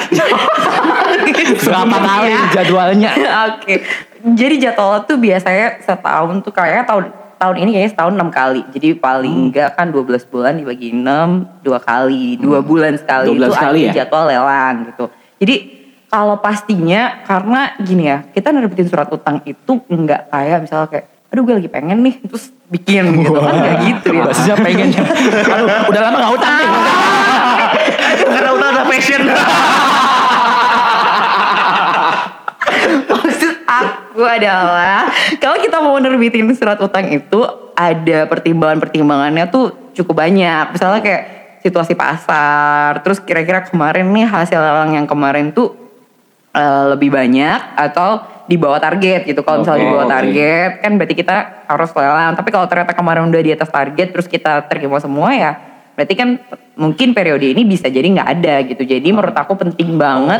Berapa 1.65 1.97
kali 1.97 2.33
jadwalnya? 2.53 3.11
Oke. 3.53 3.85
Jadi 4.25 4.55
jadwal 4.57 5.05
tuh 5.05 5.21
biasanya 5.21 5.77
setahun 5.85 6.41
tuh 6.41 6.49
kayak 6.49 6.89
tahun 6.89 7.13
tahun 7.35 7.55
ini 7.61 7.69
kayaknya 7.73 7.91
setahun 7.91 8.13
enam 8.15 8.29
kali. 8.29 8.61
Jadi 8.71 8.87
paling 8.95 9.35
Hmm. 9.35 9.45
enggak 9.51 9.69
kan 9.75 9.87
12 9.91 10.23
bulan 10.25 10.53
dibagi 10.55 10.89
6 10.91 11.45
dua 11.61 11.79
kali, 11.79 12.35
dua 12.37 12.59
bulan 12.59 12.95
sekali 12.95 13.31
12 13.31 13.51
itu 13.51 13.55
kali 13.55 13.79
ada 13.81 13.87
ya? 13.87 13.93
jadwal 14.03 14.25
lelang 14.25 14.75
gitu. 14.89 15.05
Jadi 15.41 15.55
kalau 16.05 16.39
pastinya 16.39 17.25
karena 17.27 17.75
gini 17.77 18.07
ya, 18.07 18.23
kita 18.31 18.49
nerbitin 18.49 18.87
surat 18.87 19.11
utang 19.11 19.43
itu 19.43 19.83
enggak 19.91 20.31
kayak 20.31 20.63
misalnya 20.63 20.87
kayak 20.87 21.05
aduh 21.25 21.43
gue 21.43 21.55
lagi 21.59 21.67
pengen 21.67 21.99
nih 21.99 22.15
terus 22.23 22.47
bikin 22.71 23.11
gitu 23.19 23.35
kan 23.35 23.53
enggak 23.59 23.75
gitu 23.83 24.07
ya. 24.15 24.23
Basisnya 24.23 24.55
pengen. 24.55 24.87
Aduh, 25.51 25.67
udah 25.91 26.01
lama 26.01 26.15
gak 26.15 26.33
utang 26.39 26.55
nih. 26.55 26.71
Karena 28.23 28.49
udah 28.55 28.67
ada 28.71 28.83
passion. 28.87 29.21
Maksud 33.11 33.55
aku 34.15 34.23
adalah 34.23 35.11
kalau 35.43 35.59
kita 35.59 35.83
mau 35.83 35.99
nerbitin 35.99 36.47
surat 36.55 36.79
utang 36.79 37.11
itu 37.11 37.43
ada 37.75 38.23
pertimbangan-pertimbangannya 38.31 39.51
tuh 39.51 39.91
cukup 39.91 40.23
banyak. 40.23 40.71
Misalnya 40.71 41.03
kayak 41.03 41.23
situasi 41.59 41.99
pasar, 41.99 43.03
terus 43.03 43.19
kira-kira 43.19 43.67
kemarin 43.67 44.07
nih 44.15 44.23
hasil 44.23 44.55
lelang 44.55 44.95
yang 44.95 45.03
kemarin 45.03 45.51
tuh 45.51 45.75
eh, 46.55 46.95
lebih 46.95 47.11
banyak 47.11 47.59
atau 47.75 48.23
di 48.47 48.55
bawah 48.55 48.79
target 48.79 49.27
gitu. 49.27 49.43
Kalau 49.43 49.67
misalnya 49.67 49.83
di 49.83 49.87
Oke, 49.91 49.95
bawah 49.99 50.07
target 50.07 50.71
kan 50.79 50.91
berarti 50.95 51.15
kita 51.19 51.35
harus 51.67 51.91
lelang. 51.91 52.31
Tapi 52.39 52.49
kalau 52.55 52.71
ternyata 52.71 52.95
kemarin 52.95 53.27
udah 53.27 53.41
di 53.43 53.51
atas 53.51 53.67
target 53.67 54.07
terus 54.15 54.31
kita 54.31 54.63
terima 54.71 55.03
semua 55.03 55.35
ya 55.35 55.51
berarti 55.95 56.11
kan 56.11 56.35
mungkin 56.75 57.15
periode 57.15 57.47
ini 57.47 57.63
bisa 57.63 57.87
jadi 57.87 58.03
nggak 58.03 58.29
ada 58.39 58.55
gitu. 58.67 58.83
Jadi 58.87 59.07
menurut 59.11 59.35
aku 59.35 59.59
penting 59.59 59.95
banget 59.99 60.39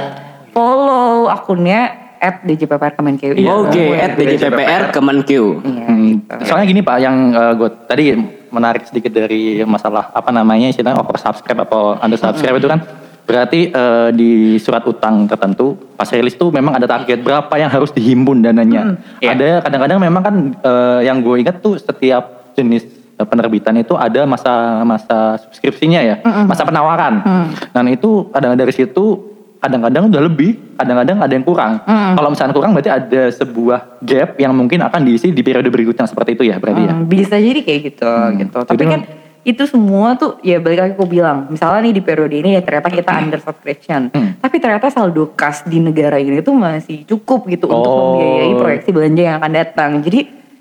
follow 0.52 1.32
akunnya 1.32 2.05
at 2.26 2.42
DJPPR 2.42 2.94
Kemenkeu. 2.94 3.32
Oke, 3.38 3.86
at 3.96 4.18
DJPPR 4.18 4.84
Kemenkeu. 4.90 5.62
Iya, 5.62 5.86
Hmm, 5.86 6.26
gitu. 6.26 6.34
soalnya 6.44 6.66
gini 6.66 6.82
pak, 6.82 6.98
yang 6.98 7.16
gue 7.54 7.70
tadi 7.86 8.06
menarik 8.50 8.84
sedikit 8.84 9.12
dari 9.12 9.62
masalah 9.64 10.10
apa 10.10 10.32
namanya 10.32 10.72
istilahnya 10.72 10.98
over 10.98 11.20
subscribe 11.20 11.62
atau 11.62 12.00
under 12.00 12.16
subscribe 12.16 12.56
itu 12.56 12.66
kan 12.66 12.80
berarti 13.26 13.68
eh, 13.68 14.10
di 14.14 14.32
surat 14.56 14.86
utang 14.86 15.26
tertentu 15.26 15.74
pas 15.94 16.06
rilis 16.08 16.34
tuh 16.34 16.54
memang 16.54 16.78
ada 16.78 16.86
target 16.86 17.20
berapa 17.20 17.50
yang 17.58 17.68
harus 17.68 17.90
dihimpun 17.92 18.40
dananya. 18.40 18.96
Ada 19.20 19.60
kadang-kadang 19.60 20.00
memang 20.00 20.22
kan 20.22 20.36
eh, 20.56 21.00
yang 21.04 21.20
gue 21.20 21.42
ingat 21.42 21.60
tuh 21.60 21.76
setiap 21.76 22.54
jenis 22.54 22.86
eh, 23.18 23.26
penerbitan 23.26 23.76
itu 23.76 23.98
ada 23.98 24.24
masa-masa 24.24 25.42
subskripsinya 25.42 26.00
ya, 26.00 26.16
masa 26.46 26.64
penawaran. 26.64 27.26
Dan 27.74 27.86
itu 27.90 28.30
kadang 28.30 28.56
dari 28.56 28.72
situ 28.72 29.35
kadang-kadang 29.66 30.14
udah 30.14 30.22
lebih, 30.22 30.78
kadang-kadang 30.78 31.18
ada 31.18 31.34
yang 31.34 31.42
kurang. 31.42 31.74
Kalau 31.86 32.30
misalnya 32.30 32.54
kurang 32.54 32.72
berarti 32.78 32.92
ada 32.94 33.22
sebuah 33.34 33.80
gap 34.00 34.38
yang 34.38 34.54
mungkin 34.54 34.86
akan 34.86 35.02
diisi 35.02 35.34
di 35.34 35.42
periode 35.42 35.68
berikutnya 35.68 36.06
seperti 36.06 36.38
itu 36.38 36.44
ya 36.46 36.62
berarti 36.62 36.86
ya. 36.86 36.94
Hmm, 36.94 37.10
bisa 37.10 37.36
jadi 37.42 37.60
kayak 37.66 37.80
gitu 37.82 38.12
gitu. 38.38 38.58
Tapi 38.62 38.78
Jadi 38.78 38.86
kan 38.86 39.02
itu 39.42 39.64
semua 39.66 40.14
tuh 40.14 40.42
ya 40.42 40.58
balik 40.58 40.80
lagi 40.80 40.94
aku 40.94 41.06
bilang, 41.06 41.50
misalnya 41.50 41.86
nih 41.86 41.94
di 41.94 42.02
periode 42.02 42.34
ini 42.34 42.58
ya 42.58 42.62
ternyata 42.62 42.90
kita 42.90 43.12
under 43.14 43.38
subscription, 43.38 44.10
Hmm. 44.10 44.38
tapi 44.38 44.58
ternyata 44.58 44.90
saldo 44.90 45.34
kas 45.34 45.66
di 45.66 45.78
negara 45.78 46.18
ini 46.18 46.42
tuh 46.42 46.54
masih 46.54 47.06
cukup 47.06 47.50
gitu 47.50 47.66
untuk 47.66 47.90
Oh. 47.90 48.18
membiayai 48.18 48.54
proyeksi 48.54 48.90
belanja 48.90 49.22
yang 49.22 49.36
akan 49.38 49.52
datang. 49.54 49.92
Jadi 50.02 50.20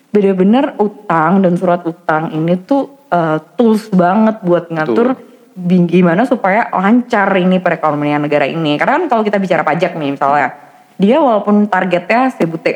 bener-bener 0.08 0.76
utang 0.78 1.40
dan 1.40 1.52
surat 1.56 1.84
utang 1.84 2.32
ini 2.32 2.56
tuh 2.60 2.92
eh, 3.08 3.38
tools 3.54 3.94
banget 3.94 4.42
buat 4.42 4.66
ngatur 4.68 5.14
bing- 5.14 5.33
gimana 5.62 6.26
supaya 6.26 6.66
lancar 6.74 7.30
ini 7.38 7.62
perekonomian 7.62 8.26
negara 8.26 8.44
ini. 8.44 8.74
Karena 8.74 8.98
kan 8.98 9.04
kalau 9.06 9.22
kita 9.22 9.38
bicara 9.38 9.62
pajak 9.62 9.94
nih 9.94 10.18
misalnya, 10.18 10.50
dia 10.98 11.22
walaupun 11.22 11.70
targetnya 11.70 12.34
1000 12.34 12.58
T, 12.58 12.66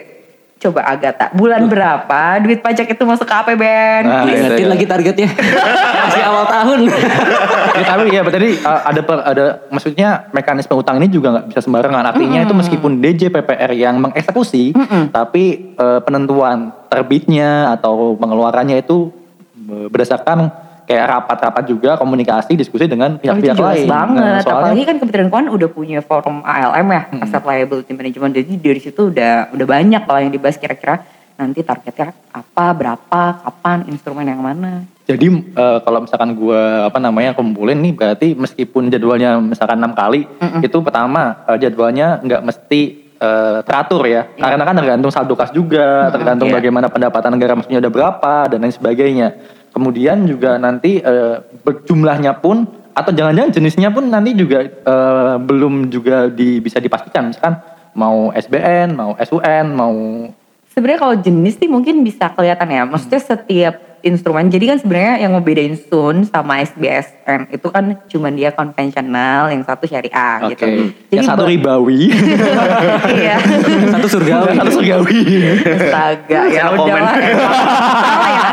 coba 0.62 0.86
Agatha, 0.86 1.30
bulan 1.34 1.66
berapa 1.66 2.38
duit 2.42 2.62
pajak 2.62 2.86
itu 2.86 3.02
masuk 3.02 3.26
ke 3.26 3.34
APBN? 3.34 4.02
Nah, 4.06 4.22
Ingetin 4.26 4.68
lagi 4.70 4.86
targetnya. 4.86 5.28
Masih 6.06 6.22
awal 6.22 6.44
tahun. 6.46 6.78
Ya, 7.78 7.84
tapi 7.86 8.10
ya 8.14 8.22
berarti 8.22 8.50
uh, 8.62 8.80
ada 8.86 9.00
per- 9.02 9.26
ada 9.26 9.44
maksudnya 9.74 10.08
mekanisme 10.30 10.74
utang 10.78 11.02
ini 11.02 11.10
juga 11.10 11.34
nggak 11.34 11.46
bisa 11.50 11.60
sembarangan. 11.66 12.14
Artinya 12.14 12.46
itu 12.46 12.54
meskipun 12.54 13.02
DJPPR 13.02 13.74
yang 13.74 13.98
mengeksekusi, 13.98 14.74
tapi 15.10 15.74
uh, 15.78 15.98
penentuan 16.02 16.74
terbitnya 16.86 17.74
atau 17.74 18.14
pengeluarannya 18.18 18.82
itu 18.82 19.10
uh, 19.66 19.86
berdasarkan 19.90 20.67
kayak 20.88 21.04
rapat-rapat 21.04 21.64
juga 21.68 22.00
komunikasi 22.00 22.56
diskusi 22.56 22.88
dengan 22.88 23.14
Oh, 23.14 23.20
pihak-pihak 23.20 23.56
jelas 23.60 23.84
lain. 23.84 23.88
banget. 23.92 24.24
Nah, 24.24 24.40
soalnya 24.40 24.72
Apalagi 24.72 24.82
kan 24.88 24.96
Kementerian 24.96 25.28
Keuangan 25.28 25.48
udah 25.52 25.68
punya 25.68 25.98
forum 26.00 26.36
ALM 26.40 26.88
ya, 26.88 27.02
Asset 27.20 27.44
Liability 27.44 27.92
Management. 27.92 28.32
Jadi 28.40 28.52
dari 28.56 28.80
situ 28.80 29.00
udah 29.12 29.52
udah 29.52 29.66
banyak 29.68 30.02
lah 30.08 30.18
yang 30.24 30.32
dibahas 30.32 30.56
kira-kira 30.56 31.04
nanti 31.38 31.62
targetnya 31.62 32.10
apa, 32.34 32.66
berapa, 32.74 33.22
kapan, 33.44 33.86
instrumen 33.92 34.26
yang 34.26 34.40
mana. 34.40 34.82
Jadi 35.04 35.28
eh, 35.54 35.78
kalau 35.84 36.04
misalkan 36.04 36.32
gue 36.36 36.62
apa 36.84 36.98
namanya 37.00 37.32
kumpulin 37.36 37.78
nih 37.78 37.92
berarti 37.94 38.28
meskipun 38.36 38.88
jadwalnya 38.88 39.40
misalkan 39.40 39.80
enam 39.80 39.96
kali 39.96 40.28
itu 40.60 40.76
pertama 40.84 41.48
eh, 41.48 41.56
jadwalnya 41.56 42.20
nggak 42.20 42.44
mesti 42.44 42.80
eh, 43.16 43.58
teratur 43.64 44.04
ya 44.04 44.28
karena 44.36 44.68
kan 44.68 44.76
tergantung 44.76 45.08
saldo 45.08 45.32
kas 45.32 45.48
juga 45.48 46.12
tergantung 46.12 46.52
iya. 46.52 46.60
bagaimana 46.60 46.92
pendapatan 46.92 47.40
negara 47.40 47.56
maksudnya 47.56 47.80
udah 47.80 47.88
berapa 47.88 48.34
dan 48.52 48.58
lain 48.60 48.74
sebagainya 48.76 49.28
kemudian 49.78 50.26
juga 50.26 50.58
nanti 50.58 50.98
eh, 50.98 51.34
ber- 51.62 51.86
jumlahnya 51.86 52.34
pun 52.36 52.66
atau 52.90 53.14
jangan-jangan 53.14 53.54
jenisnya 53.54 53.88
pun 53.88 54.10
nanti 54.10 54.34
juga 54.34 54.66
eh, 54.66 55.34
belum 55.38 55.86
juga 55.86 56.26
di, 56.26 56.58
bisa 56.58 56.82
dipastikan 56.82 57.30
misalkan 57.30 57.62
mau 57.94 58.34
SBN 58.34 58.92
mau 58.92 59.14
SUN 59.16 59.66
mau 59.70 59.94
Sebenarnya 60.68 61.00
kalau 61.00 61.16
jenis 61.18 61.58
sih 61.58 61.66
mungkin 61.66 62.06
bisa 62.06 62.30
kelihatan 62.30 62.70
ya. 62.70 62.86
Maksudnya 62.86 63.18
setiap 63.18 63.74
instrumen. 63.98 64.46
Jadi 64.46 64.62
kan 64.64 64.78
sebenarnya 64.78 65.14
yang 65.18 65.34
ngebedain 65.34 65.74
Sun 65.74 66.22
sama 66.22 66.62
SBSN 66.62 67.50
itu 67.50 67.66
kan 67.66 67.98
cuman 68.06 68.38
dia 68.38 68.54
konvensional, 68.54 69.50
yang 69.50 69.66
satu 69.66 69.90
syariah 69.90 70.38
oke 70.38 70.54
gitu. 70.54 70.94
yang 71.10 71.26
satu 71.26 71.42
ba- 71.42 71.50
ribawi 71.50 72.14
Iya. 73.18 73.42
Satu 73.90 74.06
surgawi. 74.06 74.46
yang 74.46 74.58
satu 74.62 74.70
surgawi 74.70 75.18
Astaga, 75.66 76.40
ya 76.46 76.62
udah. 76.70 76.94
Salah 77.98 78.30
ya. 78.30 78.47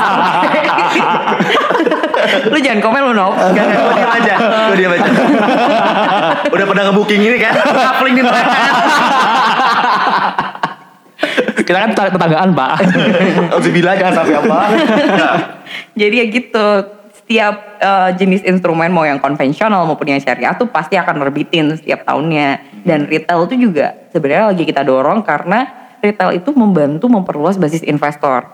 lu 2.51 2.58
jangan 2.60 2.79
komen 2.81 3.01
lu 3.10 3.13
Nop. 3.13 3.34
Gue 3.53 3.93
diam 3.95 4.12
aja. 4.12 4.36
Gue 4.71 4.77
diam 4.79 4.93
aja. 4.93 5.10
Udah 6.53 6.65
pada 6.65 6.81
ngebooking 6.89 7.21
ini 7.21 7.38
kan. 7.38 7.53
Coupling 7.60 8.15
di 8.17 8.23
mereka. 8.23 8.60
kita 11.65 11.79
kan 11.81 11.89
tetangga- 11.97 12.13
tetanggaan 12.13 12.49
pak 12.53 12.71
Harus 13.49 13.69
bilang 13.73 13.95
jangan 13.97 14.13
sampai 14.21 14.36
apa. 14.38 14.60
Nah, 15.17 15.36
Jadi 15.97 16.15
ya 16.21 16.25
gitu. 16.29 16.67
Setiap 17.25 17.81
eh, 17.81 18.10
jenis 18.21 18.45
instrumen 18.45 18.93
mau 18.93 19.01
yang 19.01 19.17
konvensional 19.17 19.89
maupun 19.89 20.13
yang 20.13 20.21
syariah 20.21 20.53
tuh 20.53 20.69
pasti 20.69 20.93
akan 20.93 21.25
nerbitin 21.25 21.73
setiap 21.73 22.05
tahunnya. 22.05 22.77
Dan 22.86 23.10
retail 23.10 23.49
itu 23.49 23.65
juga 23.65 23.97
sebenarnya 24.13 24.53
lagi 24.53 24.62
kita 24.62 24.86
dorong 24.86 25.25
karena 25.25 25.65
retail 26.05 26.38
itu 26.38 26.53
membantu 26.53 27.10
memperluas 27.10 27.58
basis 27.58 27.81
investor. 27.81 28.45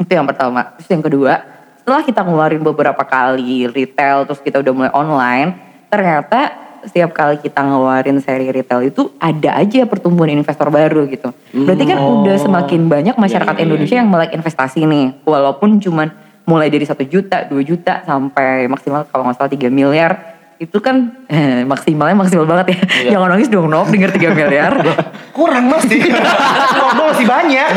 Itu 0.00 0.08
yang 0.08 0.24
pertama. 0.24 0.72
Terus 0.80 0.88
yang 0.88 1.04
kedua, 1.04 1.51
setelah 1.82 2.06
kita 2.06 2.22
ngeluarin 2.22 2.62
beberapa 2.62 3.02
kali 3.02 3.66
retail 3.66 4.22
terus 4.22 4.38
kita 4.38 4.62
udah 4.62 4.70
mulai 4.70 4.92
online, 4.94 5.50
ternyata 5.90 6.54
setiap 6.86 7.10
kali 7.10 7.42
kita 7.42 7.58
ngeluarin 7.58 8.22
seri 8.22 8.46
retail 8.54 8.86
itu 8.86 9.10
ada 9.18 9.58
aja 9.58 9.82
pertumbuhan 9.86 10.30
investor 10.30 10.70
baru 10.70 11.10
gitu. 11.10 11.34
Berarti 11.50 11.84
kan 11.90 11.98
udah 11.98 12.38
semakin 12.38 12.86
banyak 12.86 13.14
masyarakat 13.18 13.56
Indonesia 13.58 13.98
yang 13.98 14.06
melek 14.06 14.30
investasi 14.30 14.86
nih, 14.86 15.26
walaupun 15.26 15.82
cuman 15.82 16.14
mulai 16.46 16.70
dari 16.70 16.86
satu 16.86 17.02
juta, 17.02 17.50
2 17.50 17.54
juta 17.66 18.06
sampai 18.06 18.70
maksimal 18.70 19.02
kalau 19.10 19.26
nggak 19.26 19.42
salah 19.42 19.50
3 19.50 19.66
miliar 19.70 20.31
itu 20.62 20.78
kan 20.78 21.26
eh, 21.26 21.66
maksimalnya 21.66 22.14
maksimal 22.14 22.46
banget 22.46 22.78
ya. 22.78 22.78
Jangan 23.18 23.34
nangis 23.34 23.50
dong 23.50 23.66
Nop, 23.66 23.90
denger 23.90 24.14
3 24.14 24.30
miliar. 24.30 24.72
Kurang 25.36 25.66
masih. 25.66 26.06
Ngomong 26.78 27.06
masih 27.10 27.26
banyak. 27.26 27.68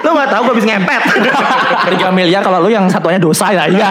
Lu 0.00 0.10
gak 0.16 0.30
tahu 0.32 0.40
gue 0.48 0.52
habis 0.56 0.64
ngempet. 0.64 1.00
3 2.00 2.08
miliar 2.16 2.40
kalau 2.40 2.64
lu 2.64 2.72
yang 2.72 2.88
satunya 2.88 3.20
dosa 3.20 3.52
ya 3.52 3.68
iya. 3.68 3.90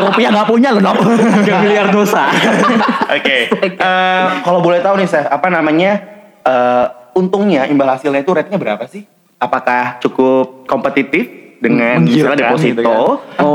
Rupiah 0.00 0.32
nggak 0.32 0.48
punya 0.48 0.72
lu 0.72 0.80
Nop. 0.80 0.96
3 0.96 1.44
miliar 1.60 1.92
dosa. 1.92 2.32
Oke. 3.12 3.52
Eh, 3.60 4.26
kalau 4.40 4.64
boleh 4.64 4.80
tahu 4.80 4.96
nih, 4.96 5.04
Seth, 5.04 5.28
apa 5.28 5.52
namanya? 5.52 6.00
eh, 6.42 6.86
untungnya 7.12 7.68
imbal 7.68 7.92
hasilnya 7.92 8.24
itu 8.24 8.32
rate-nya 8.32 8.56
berapa 8.56 8.88
sih? 8.88 9.04
Apakah 9.36 10.00
cukup 10.00 10.64
kompetitif 10.64 11.41
dengan 11.62 12.02
misalnya 12.02 12.02
Menggiurkan 12.02 12.38
deposito 12.42 12.82
gitu 12.82 12.98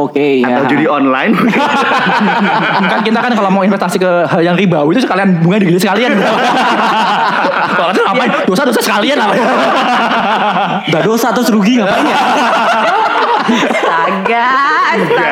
Oke 0.07 0.39
ya. 0.39 0.63
atau 0.63 0.63
judi 0.71 0.85
online? 0.87 1.35
kan 2.91 2.99
kita 3.03 3.19
kan 3.19 3.31
kalau 3.35 3.51
mau 3.51 3.67
investasi 3.67 3.99
ke 3.99 4.11
hal 4.31 4.39
yang 4.39 4.55
ribawi 4.55 4.95
itu 4.95 5.03
sekalian 5.03 5.43
bunga 5.43 5.59
digili 5.59 5.75
sekalian. 5.75 6.15
Kalau 7.77 7.91
itu 7.91 8.01
ngapain? 8.01 8.31
Dosa-dosa 8.47 8.79
sekalian 8.79 9.19
apa? 9.19 9.35
Udah 10.87 11.01
dosa 11.11 11.35
terus 11.35 11.51
rugi 11.51 11.83
ngapain 11.83 12.07
ya? 12.07 12.17
Astaga, 13.47 14.49
astaga. 14.95 15.31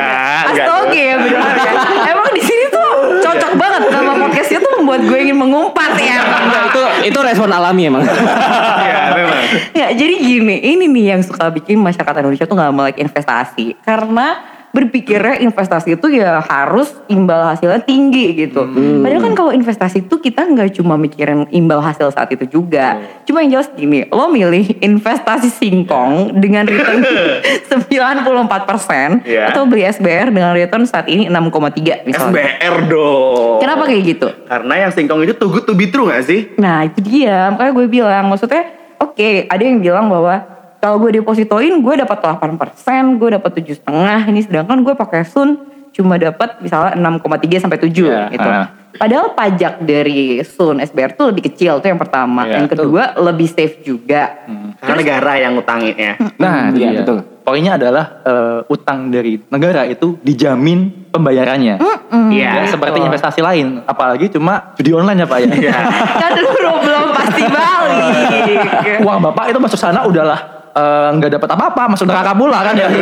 Astaga 0.52 1.00
ya 1.00 1.16
benar 1.16 1.56
ya. 1.56 1.72
Emang 2.12 2.30
di 2.36 2.44
sini 2.44 2.64
tuh 2.68 2.90
cocok 3.24 3.52
banget 3.56 3.82
nama 3.92 4.12
podcastnya 4.46 4.60
tuh 4.62 4.72
membuat 4.78 5.02
gue 5.10 5.18
ingin 5.18 5.38
mengumpat 5.42 5.92
ya. 5.98 6.18
Enggak, 6.22 6.64
itu 6.70 6.82
itu 7.10 7.20
respon 7.26 7.50
alami 7.50 7.90
emang. 7.90 8.06
Iya, 8.06 9.02
memang. 9.18 9.42
Ya, 9.74 9.88
jadi 9.98 10.14
gini, 10.22 10.56
ini 10.62 10.86
nih 10.86 11.06
yang 11.18 11.22
suka 11.26 11.50
bikin 11.50 11.82
masyarakat 11.82 12.22
Indonesia 12.22 12.46
tuh 12.46 12.54
nggak 12.54 12.74
melek 12.74 12.98
investasi 13.02 13.74
karena 13.82 14.55
berpikirnya 14.76 15.40
investasi 15.40 15.96
itu 15.96 16.12
ya 16.12 16.44
harus 16.44 16.92
imbal 17.08 17.48
hasilnya 17.48 17.80
tinggi 17.80 18.36
gitu. 18.36 18.68
Padahal 19.00 19.24
kan 19.24 19.34
kalau 19.34 19.52
investasi 19.52 20.04
itu 20.04 20.20
kita 20.20 20.44
nggak 20.44 20.76
cuma 20.76 21.00
mikirin 21.00 21.48
imbal 21.50 21.80
hasil 21.80 22.12
saat 22.12 22.28
itu 22.30 22.44
juga. 22.52 23.00
Cuma 23.24 23.40
yang 23.40 23.56
jelas 23.56 23.72
gini, 23.72 24.04
lo 24.06 24.28
milih 24.28 24.76
investasi 24.78 25.48
singkong 25.50 26.36
dengan 26.36 26.68
return 26.68 27.00
94% 27.72 29.24
Iya. 29.24 29.50
atau 29.50 29.64
beli 29.64 29.84
SBR 29.86 30.30
dengan 30.30 30.52
return 30.52 30.84
saat 30.84 31.08
ini 31.08 31.26
6,3 31.26 32.04
misalnya. 32.04 32.36
SBR 32.36 32.76
dong. 32.88 33.58
Kenapa 33.60 33.84
kayak 33.86 34.04
gitu? 34.06 34.28
Karena 34.46 34.74
yang 34.78 34.92
singkong 34.92 35.24
itu 35.24 35.34
too 35.34 35.50
good 35.50 35.64
to 35.64 35.74
be 35.74 35.88
true 35.88 36.08
gak 36.08 36.26
sih? 36.26 36.52
Nah 36.58 36.84
itu 36.84 37.00
dia, 37.00 37.48
makanya 37.48 37.72
gue 37.72 37.86
bilang 37.88 38.26
maksudnya 38.28 38.64
oke 38.98 39.30
ada 39.48 39.64
yang 39.64 39.80
bilang 39.80 40.08
bahwa 40.08 40.55
kalau 40.86 41.02
gue 41.02 41.18
depositoin 41.18 41.82
gue 41.82 41.96
dapat 41.98 42.18
8%, 42.22 43.18
gue 43.18 43.30
dapat 43.34 43.52
tujuh 43.58 43.74
setengah. 43.82 44.30
Ini 44.30 44.46
sedangkan 44.46 44.86
gue 44.86 44.94
pakai 44.94 45.26
Sun 45.26 45.58
cuma 45.90 46.14
dapat 46.22 46.62
misalnya 46.62 46.94
6,3 46.94 47.58
sampai 47.58 47.82
7 47.82 47.90
Iya, 47.90 48.30
gitu. 48.30 48.46
ah. 48.46 48.70
Padahal 48.96 49.34
pajak 49.34 49.82
dari 49.82 50.46
Sun 50.46 50.78
SBR 50.78 51.18
tuh 51.18 51.34
lebih 51.34 51.50
kecil 51.50 51.82
tuh 51.82 51.90
yang 51.90 51.98
pertama. 51.98 52.46
Iya, 52.46 52.62
yang 52.62 52.68
kedua 52.70 53.18
lebih 53.18 53.50
safe 53.50 53.82
juga. 53.82 54.46
Karena 54.78 54.96
negara 55.02 55.34
yang 55.42 55.58
ngutangin 55.58 55.96
ya. 55.98 56.14
Nah, 56.38 56.70
Iya, 56.70 56.78
iya. 56.78 57.00
betul. 57.02 57.18
Poinnya 57.42 57.82
adalah 57.82 58.06
eh, 58.22 58.60
utang 58.70 59.10
dari 59.10 59.42
negara 59.50 59.90
itu 59.90 60.22
dijamin 60.22 61.10
pembayarannya. 61.10 61.82
Iya. 62.30 62.50
Ya, 62.62 62.64
seperti 62.70 63.02
betul. 63.02 63.10
investasi 63.10 63.42
lain, 63.42 63.82
apalagi 63.90 64.30
cuma 64.30 64.72
judi 64.78 64.94
online 64.94 65.26
ya 65.26 65.28
Pak 65.28 65.38
ya. 65.50 65.74
kan 66.22 66.32
lu 66.38 66.50
belum 66.62 67.08
pasti 67.10 67.42
balik. 67.50 69.02
Uang 69.02 69.20
Bapak 69.26 69.50
itu 69.50 69.58
masuk 69.58 69.82
sana 69.82 70.06
udahlah 70.06 70.55
eh, 70.76 71.08
nggak 71.16 71.32
dapat 71.40 71.50
apa-apa, 71.56 71.84
masuk 71.96 72.06
neraka 72.08 72.36
pula 72.36 72.60
kan 72.62 72.76
ya. 72.76 72.88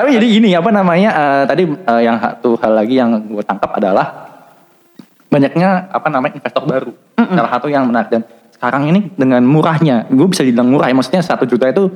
Tapi 0.00 0.08
jadi 0.16 0.26
gini 0.26 0.50
apa 0.56 0.70
namanya 0.72 1.10
eh, 1.12 1.44
tadi 1.48 1.62
eh, 1.64 2.02
yang 2.04 2.20
satu 2.20 2.56
hal 2.60 2.72
lagi 2.76 3.00
yang 3.00 3.16
gue 3.24 3.44
tangkap 3.44 3.72
adalah 3.76 4.06
banyaknya 5.30 5.88
apa 5.92 6.08
namanya 6.10 6.34
investor 6.36 6.64
baru. 6.66 6.92
Salah 7.14 7.50
satu 7.52 7.70
yang 7.70 7.86
menarik 7.86 8.10
dan 8.10 8.22
sekarang 8.50 8.92
ini 8.92 9.08
dengan 9.16 9.40
murahnya, 9.46 10.04
gue 10.10 10.28
bisa 10.28 10.44
dibilang 10.44 10.68
murah 10.68 10.90
ya 10.90 10.96
maksudnya 10.98 11.22
satu 11.24 11.48
juta 11.48 11.70
itu 11.70 11.88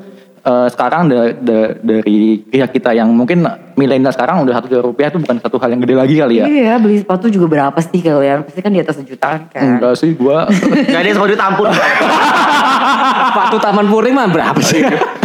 eh, 0.45 0.69
sekarang 0.69 1.09
da- 1.09 1.33
da- 1.35 1.75
dari 1.75 2.37
pihak 2.39 2.71
kita 2.71 2.93
yang 2.93 3.09
mungkin 3.09 3.43
milenial 3.75 4.13
sekarang 4.13 4.45
udah 4.45 4.55
satu 4.55 4.69
juta 4.69 4.83
rupiah 4.83 5.09
itu 5.09 5.19
bukan 5.19 5.41
satu 5.41 5.57
hal 5.57 5.73
yang 5.73 5.81
gede 5.81 5.95
lagi 5.97 6.15
kali 6.15 6.35
ya. 6.39 6.45
Iya 6.45 6.75
beli 6.77 7.01
sepatu 7.01 7.27
juga 7.27 7.47
berapa 7.49 7.79
sih 7.81 7.99
kalian? 7.99 8.45
Pasti 8.45 8.61
kan 8.61 8.71
di 8.71 8.79
atas 8.79 9.01
sejutaan 9.01 9.49
kan. 9.49 9.81
Enggak 9.81 9.97
sih 9.97 10.13
gue 10.13 10.37
Gak 10.93 11.01
ada 11.01 11.09
semua 11.11 11.29
ditampun. 11.29 11.69
Sepatu 13.25 13.57
Taman 13.59 13.87
Puring 13.89 14.15
mah 14.15 14.29
berapa 14.29 14.61
sih? 14.61 14.85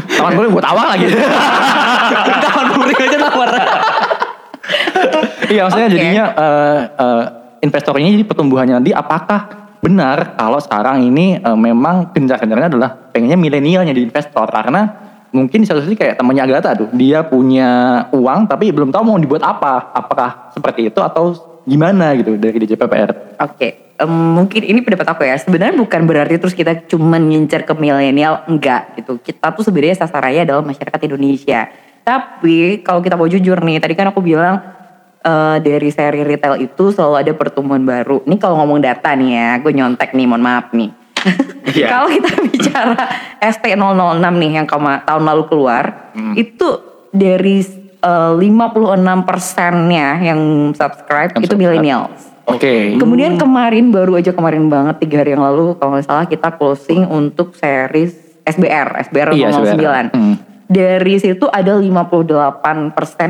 Taman 0.09 0.33
boleh 0.33 0.49
buat 0.49 0.65
awal 0.65 0.85
lagi. 0.89 1.05
Taman 2.47 2.67
Puring 2.73 2.97
aja 2.97 3.17
nawar. 3.19 3.49
Iya 5.49 5.61
maksudnya 5.65 5.87
Oke. 5.89 5.95
jadinya 5.97 6.25
eh, 6.31 6.79
eh, 6.93 7.23
investornya 7.59 8.09
jadi 8.11 8.25
pertumbuhannya 8.25 8.75
nanti 8.77 8.91
apakah 8.93 9.49
benar 9.79 10.37
kalau 10.37 10.61
sekarang 10.61 11.01
ini 11.01 11.41
eh, 11.41 11.57
memang 11.57 12.13
gencar-gencarnya 12.13 12.69
adalah 12.69 12.89
pengennya 13.09 13.35
milenialnya 13.35 13.91
di 13.91 14.05
investor 14.05 14.45
karena 14.45 15.08
mungkin 15.29 15.61
di 15.61 15.67
satu 15.69 15.85
sisi 15.85 15.93
kayak 15.93 16.17
temannya 16.17 16.43
Agatha 16.49 16.73
tuh 16.73 16.89
dia 16.93 17.21
punya 17.25 18.03
uang 18.13 18.49
tapi 18.49 18.73
belum 18.73 18.89
tahu 18.89 19.03
mau 19.05 19.17
dibuat 19.21 19.45
apa 19.45 19.93
apakah 19.93 20.49
seperti 20.53 20.89
itu 20.89 20.99
atau 20.99 21.37
gimana 21.69 22.17
gitu 22.17 22.33
dari 22.35 22.57
DJPPR 22.65 23.29
Oke, 23.39 23.95
em, 23.95 24.11
mungkin 24.11 24.67
ini 24.67 24.83
pendapat 24.83 25.15
aku 25.15 25.23
ya. 25.23 25.39
Sebenarnya 25.39 25.79
bukan 25.79 26.03
berarti 26.03 26.35
terus 26.35 26.51
kita 26.51 26.75
cuman 26.91 27.31
ngincer 27.31 27.63
ke 27.63 27.71
milenial, 27.71 28.43
enggak 28.51 28.99
gitu. 28.99 29.15
Kita 29.15 29.55
tuh 29.55 29.63
sebenarnya 29.63 29.95
sasarannya 30.03 30.43
adalah 30.43 30.63
masyarakat 30.67 30.99
Indonesia. 31.07 31.71
Tapi 32.03 32.83
kalau 32.83 32.99
kita 32.99 33.15
mau 33.15 33.31
jujur 33.31 33.55
nih, 33.63 33.79
tadi 33.79 33.95
kan 33.95 34.11
aku 34.11 34.19
bilang 34.19 34.59
eh, 35.23 35.57
dari 35.63 35.87
seri 35.87 36.27
retail 36.27 36.59
itu 36.59 36.91
selalu 36.91 37.15
ada 37.15 37.31
pertumbuhan 37.31 37.87
baru. 37.87 38.27
Ini 38.27 38.35
kalau 38.35 38.59
ngomong 38.59 38.83
data 38.83 39.15
nih 39.15 39.31
ya, 39.31 39.49
gue 39.63 39.71
nyontek 39.71 40.11
nih, 40.11 40.27
mohon 40.27 40.43
maaf 40.43 40.75
nih. 40.75 40.98
Iya. 41.69 41.85
kalau 41.87 42.07
kita 42.07 42.29
bicara 42.47 43.03
ST006 43.39 43.85
nih 44.35 44.51
yang 44.53 44.65
kema- 44.65 45.03
tahun 45.03 45.23
lalu 45.23 45.43
keluar, 45.45 46.13
itu 46.33 46.67
dari 47.09 47.61
eh, 47.99 48.33
56 48.33 48.97
persennya 49.23 50.17
yang 50.19 50.39
subscribe 50.71 51.29
Yang 51.31 51.43
itu 51.43 51.55
millennials. 51.55 52.21
oke 52.43 52.97
Kemudian 52.97 53.35
kemarin 53.35 53.89
baru 53.89 54.17
aja 54.17 54.31
kemarin 54.31 54.65
banget 54.65 54.97
tiga 54.99 55.21
hari 55.21 55.33
yang 55.33 55.43
lalu 55.43 55.75
kalau 55.75 55.93
nggak 55.93 56.05
salah 56.05 56.25
kita 56.25 56.49
closing 56.51 57.05
untuk 57.05 57.53
series 57.53 58.17
SBR 58.43 59.05
SBR 59.05 59.29
Iya, 59.31 59.53
009. 59.53 59.69
SBR. 59.69 60.05
Hmm. 60.09 60.35
Dari 60.65 61.15
situ 61.17 61.45
ada 61.45 61.77
58% 61.77 62.61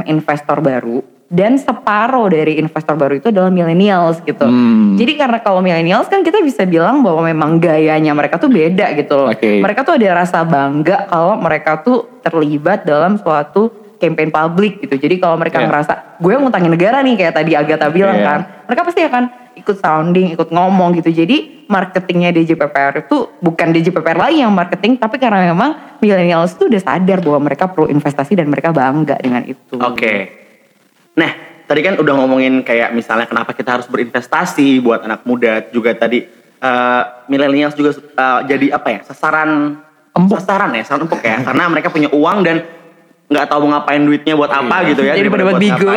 investor 0.05 0.59
baru 0.59 0.99
dan 1.29 1.61
separuh 1.61 2.25
dari 2.33 2.57
investor 2.57 2.97
baru 2.97 3.21
itu 3.21 3.29
adalah 3.29 3.53
millennials 3.53 4.17
gitu. 4.25 4.49
Hmm. 4.49 4.97
Jadi 4.97 5.13
karena 5.13 5.37
kalau 5.45 5.61
millennials 5.61 6.09
kan 6.09 6.25
kita 6.25 6.41
bisa 6.41 6.65
bilang 6.65 7.05
bahwa 7.05 7.21
memang 7.21 7.61
gayanya 7.61 8.17
mereka 8.17 8.41
tuh 8.41 8.49
beda 8.49 8.97
gitu 8.97 9.13
loh. 9.13 9.29
Oke. 9.29 9.61
Mereka 9.61 9.85
tuh 9.85 10.01
ada 10.01 10.25
rasa 10.25 10.41
bangga 10.41 11.05
kalau 11.05 11.37
mereka 11.37 11.85
tuh 11.85 12.19
terlibat 12.25 12.81
dalam 12.81 13.21
suatu 13.21 13.69
campaign 14.01 14.33
publik 14.33 14.81
gitu. 14.81 14.97
Jadi 14.97 15.21
kalau 15.21 15.37
mereka 15.37 15.61
Iya. 15.61 15.69
ngerasa 15.69 15.93
gue 16.17 16.33
ngutangin 16.33 16.71
negara 16.73 16.97
nih 17.05 17.13
kayak 17.19 17.33
tadi 17.37 17.51
Agatha 17.53 17.87
bilang 17.93 18.17
Iya. 18.17 18.25
kan, 18.25 18.39
mereka 18.65 18.81
pasti 18.89 19.01
akan 19.05 19.23
ikut 19.59 19.77
sounding, 19.77 20.33
ikut 20.33 20.49
ngomong 20.49 20.97
gitu. 20.97 21.11
Jadi 21.13 21.67
marketingnya 21.69 22.33
DJPPR 22.33 23.05
itu 23.05 23.37
bukan 23.43 23.69
DJPPR 23.69 24.17
lagi 24.17 24.41
yang 24.41 24.55
marketing, 24.55 24.97
tapi 24.97 25.19
karena 25.21 25.51
memang 25.51 25.99
millennials 26.01 26.57
itu 26.57 26.71
udah 26.71 26.81
sadar 26.81 27.19
bahwa 27.21 27.51
mereka 27.51 27.69
perlu 27.69 27.91
investasi 27.91 28.33
dan 28.39 28.47
mereka 28.49 28.73
bangga 28.73 29.19
dengan 29.21 29.45
itu. 29.45 29.77
Oke. 29.77 30.38
Nah, 31.17 31.31
tadi 31.69 31.85
kan 31.85 31.95
udah 32.01 32.13
ngomongin 32.17 32.65
kayak 32.65 32.93
misalnya 32.97 33.29
kenapa 33.29 33.53
kita 33.53 33.77
harus 33.77 33.85
berinvestasi 33.85 34.81
buat 34.81 35.05
anak 35.05 35.21
muda 35.25 35.69
juga 35.69 35.93
tadi 35.93 36.25
eh 36.59 37.03
millennials 37.31 37.71
juga 37.71 37.95
eh, 37.95 38.39
jadi 38.49 38.75
apa 38.75 38.87
ya 38.91 38.99
sasaran 39.07 39.79
Empuk. 40.11 40.41
sasaran 40.41 40.75
ya 40.75 40.83
sasaran 40.83 41.07
empuk 41.07 41.21
ya. 41.23 41.39
Karena 41.45 41.63
mereka 41.71 41.87
punya 41.93 42.09
uang 42.11 42.39
dan 42.43 42.65
nggak 43.29 43.45
tahu 43.45 43.69
mau 43.69 43.77
ngapain 43.77 44.01
duitnya 44.01 44.33
buat 44.33 44.49
apa 44.49 44.89
gitu 44.89 45.05
ya 45.05 45.13
Jadi 45.13 45.29
daripada 45.29 45.43
pada 45.45 45.53
buat 45.53 45.61
bigo. 45.61 45.89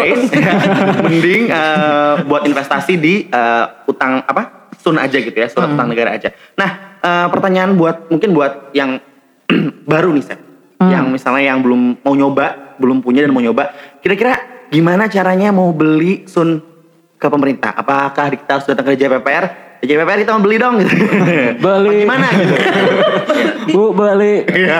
mending 1.09 1.43
eh, 1.49 2.15
buat 2.29 2.43
investasi 2.45 2.93
di 3.01 3.15
eh, 3.33 3.65
utang 3.89 4.21
apa 4.29 4.69
sun 4.77 5.01
aja 5.01 5.17
gitu 5.17 5.35
ya 5.35 5.49
surat 5.49 5.73
utang 5.73 5.89
negara 5.89 6.15
aja. 6.15 6.29
Nah 6.61 7.01
eh, 7.01 7.27
pertanyaan 7.33 7.73
buat 7.75 8.13
mungkin 8.13 8.31
buat 8.37 8.77
yang 8.77 9.01
baru 9.91 10.13
nih 10.13 10.25
Seth 10.29 10.43
yang 10.83 11.15
misalnya 11.15 11.55
yang 11.55 11.63
belum 11.63 12.03
mau 12.03 12.15
nyoba 12.19 12.77
belum 12.83 13.07
punya 13.07 13.23
dan 13.23 13.31
mau 13.31 13.39
nyoba 13.39 13.71
kira-kira 14.03 14.52
gimana 14.73 15.05
caranya 15.07 15.53
mau 15.53 15.69
beli 15.71 16.25
sun 16.25 16.65
ke 17.15 17.27
pemerintah 17.29 17.71
apakah 17.71 18.33
kita 18.33 18.51
harus 18.51 18.67
datang 18.67 18.89
ke 18.89 18.97
JPPR 18.97 19.45
JPPR 19.79 20.19
kita 20.19 20.31
mau 20.33 20.41
beli 20.41 20.57
dong 20.57 20.75
gitu 20.79 20.95
Beli. 21.65 22.03
Gimana 22.03 22.27
gitu 22.33 22.55
Bu 23.69 23.93
balik. 23.93 24.49
Iya. 24.49 24.79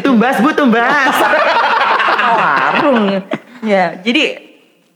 tumbas 0.00 0.38
bu 0.38 0.50
tumbas 0.52 1.14
warung. 2.32 3.22
ya, 3.62 3.98
jadi 4.00 4.22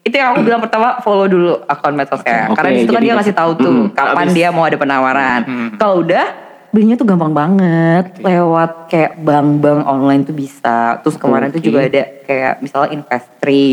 itu 0.03 0.15
yang 0.15 0.33
aku 0.33 0.41
bilang 0.41 0.63
pertama 0.63 0.99
follow 1.01 1.27
dulu 1.27 1.53
akun 1.67 1.95
medsosnya. 1.95 2.49
Karena 2.55 2.71
di 2.73 2.79
situ 2.81 2.93
kan 2.93 3.03
dia 3.03 3.15
ngasih 3.15 3.35
tahu 3.35 3.51
tuh 3.59 3.73
Mm, 3.77 3.87
kapan 3.93 4.27
dia 4.31 4.49
mau 4.49 4.63
ada 4.63 4.79
penawaran. 4.79 5.41
Kalau 5.75 6.01
udah 6.01 6.27
belinya 6.71 6.95
tuh 6.95 7.07
gampang 7.09 7.33
banget 7.33 8.21
lewat 8.21 8.87
kayak 8.87 9.19
bank-bank 9.19 9.83
online 9.83 10.23
tuh 10.23 10.33
bisa. 10.33 11.03
Terus 11.03 11.19
kemarin 11.19 11.51
tuh 11.51 11.59
Oke. 11.59 11.67
juga 11.67 11.79
ada 11.83 12.03
kayak 12.23 12.63
misalnya 12.63 12.89
Investri. 12.95 13.67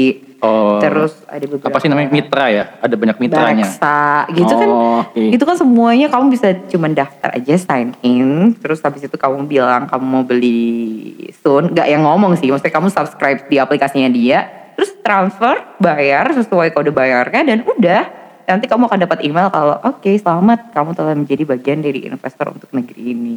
Oh. 0.43 0.75
Terus 0.83 1.23
ada 1.23 1.45
beberapa 1.47 1.71
Apa 1.71 1.79
sih 1.79 1.87
namanya 1.87 2.11
mitra 2.11 2.51
ya? 2.51 2.75
Ada 2.83 2.95
banyak 2.99 3.17
mitranya. 3.23 3.63
Bareksa 3.63 4.27
gitu 4.35 4.51
kan. 4.51 4.67
Oh, 4.67 4.99
oke. 5.07 5.23
Itu 5.31 5.43
kan 5.47 5.55
semuanya 5.55 6.11
kamu 6.11 6.35
bisa 6.35 6.51
cuman 6.67 6.91
daftar 6.91 7.31
aja 7.31 7.55
sign 7.55 7.95
in, 8.03 8.51
terus 8.59 8.83
habis 8.83 9.07
itu 9.07 9.15
kamu 9.15 9.47
bilang 9.47 9.87
kamu 9.87 10.03
mau 10.03 10.23
beli 10.27 11.31
soon, 11.39 11.71
nggak 11.71 11.87
yang 11.87 12.03
ngomong 12.03 12.35
sih, 12.35 12.51
maksudnya 12.51 12.75
kamu 12.75 12.91
subscribe 12.91 13.47
di 13.47 13.55
aplikasinya 13.55 14.11
dia, 14.11 14.51
terus 14.75 14.91
transfer, 14.99 15.63
bayar 15.79 16.35
sesuai 16.35 16.75
kode 16.75 16.91
bayarnya 16.91 17.41
dan 17.47 17.63
udah 17.63 18.03
nanti 18.43 18.67
kamu 18.67 18.91
akan 18.91 18.99
dapat 19.07 19.23
email 19.23 19.47
kalau 19.47 19.79
oke 19.79 20.11
selamat 20.19 20.75
kamu 20.75 20.91
telah 20.91 21.15
menjadi 21.15 21.43
bagian 21.47 21.79
dari 21.79 22.03
investor 22.03 22.51
untuk 22.51 22.67
negeri 22.75 23.15
ini 23.15 23.35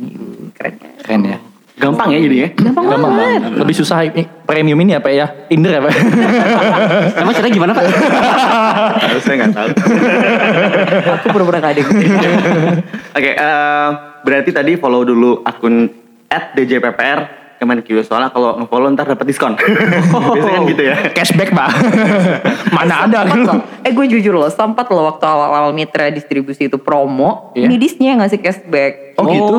keren 0.51 0.75
kan? 0.83 0.91
Keren 0.99 1.23
ya. 1.23 1.39
Gampang 1.77 2.09
ya 2.09 2.19
jadi 2.25 2.37
ya. 2.41 2.49
gampang, 2.57 2.85
Gampang 2.89 3.13
banget 3.13 3.41
banget. 3.45 3.61
Lebih 3.61 3.75
susah 3.77 3.99
ini 4.09 4.25
premium 4.49 4.81
ini 4.81 4.97
apa 4.97 5.13
ya? 5.13 5.29
Tinder 5.29 5.77
ya 5.77 5.81
Pak? 5.85 5.93
Emang 7.21 7.33
caranya 7.37 7.53
gimana 7.53 7.73
pak? 7.77 7.85
Saya 9.21 9.35
nggak 9.45 9.53
tahu. 9.53 9.69
aku 11.21 11.27
pura-pura 11.37 11.61
gak 11.61 11.77
ada 11.77 11.81
gitu. 11.85 12.05
Oke, 13.13 13.31
eh, 13.37 13.89
berarti 14.25 14.51
tadi 14.57 14.73
follow 14.81 15.05
dulu 15.05 15.45
akun 15.45 15.93
@djppr 16.27 17.46
Kemenkyu 17.57 18.05
soalnya 18.05 18.29
kalau 18.29 18.61
nge-follow 18.61 18.93
ntar 18.93 19.09
dapat 19.09 19.27
diskon. 19.27 19.57
Biasanya 20.37 20.53
kan 20.53 20.63
gitu 20.69 20.83
ya. 20.85 20.97
Cashback 21.13 21.51
Pak. 21.53 21.71
Mana 22.77 23.09
ada 23.09 23.25
loh. 23.25 23.65
Eh 23.81 23.91
gue 23.91 24.07
jujur 24.07 24.37
loh, 24.37 24.53
sempat 24.53 24.87
loh 24.93 25.09
waktu 25.09 25.25
awal-awal 25.25 25.73
mitra 25.73 26.13
distribusi 26.13 26.69
itu 26.69 26.77
promo, 26.77 27.53
Iya. 27.57 27.67
midisnya 27.67 28.13
ngasih 28.21 28.39
cashback. 28.41 29.17
Oh 29.17 29.25
gitu. 29.25 29.57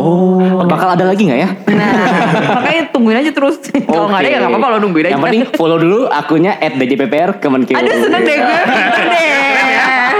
Oh. 0.00 0.64
Bakal 0.64 0.96
ada 0.96 1.04
lagi 1.04 1.28
nggak 1.28 1.40
ya? 1.40 1.50
Nah, 1.68 1.90
makanya 2.56 2.82
tungguin 2.88 3.20
aja 3.20 3.30
terus. 3.30 3.60
Kalau 3.68 4.08
nggak 4.08 4.20
ada 4.24 4.28
ya 4.32 4.38
nggak 4.40 4.52
apa-apa 4.56 4.66
lo 4.72 4.76
nungguin 4.80 5.04
aja. 5.04 5.12
Yang 5.12 5.22
penting 5.28 5.42
follow 5.52 5.76
dulu 5.76 6.08
akunnya 6.08 6.56
@djppr 6.56 7.36
Kemenkeu. 7.36 7.76
Aduh 7.76 7.94
seneng 8.00 8.22
deh 8.24 8.36
gue, 8.40 8.56
deh. 8.64 9.75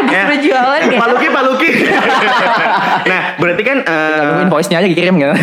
Disuruh 0.06 0.38
jualan 0.40 0.80
deh. 0.86 0.98
Pak 0.98 1.08
Luki, 1.12 1.26
Pak 1.28 1.42
Luki. 1.46 1.70
nah, 3.10 3.20
berarti 3.36 3.62
kan 3.62 3.78
eh, 3.82 4.22
Lalu 4.22 4.42
invoice-nya 4.48 4.76
aja 4.82 4.88
kirim 4.88 5.16
kan. 5.18 5.34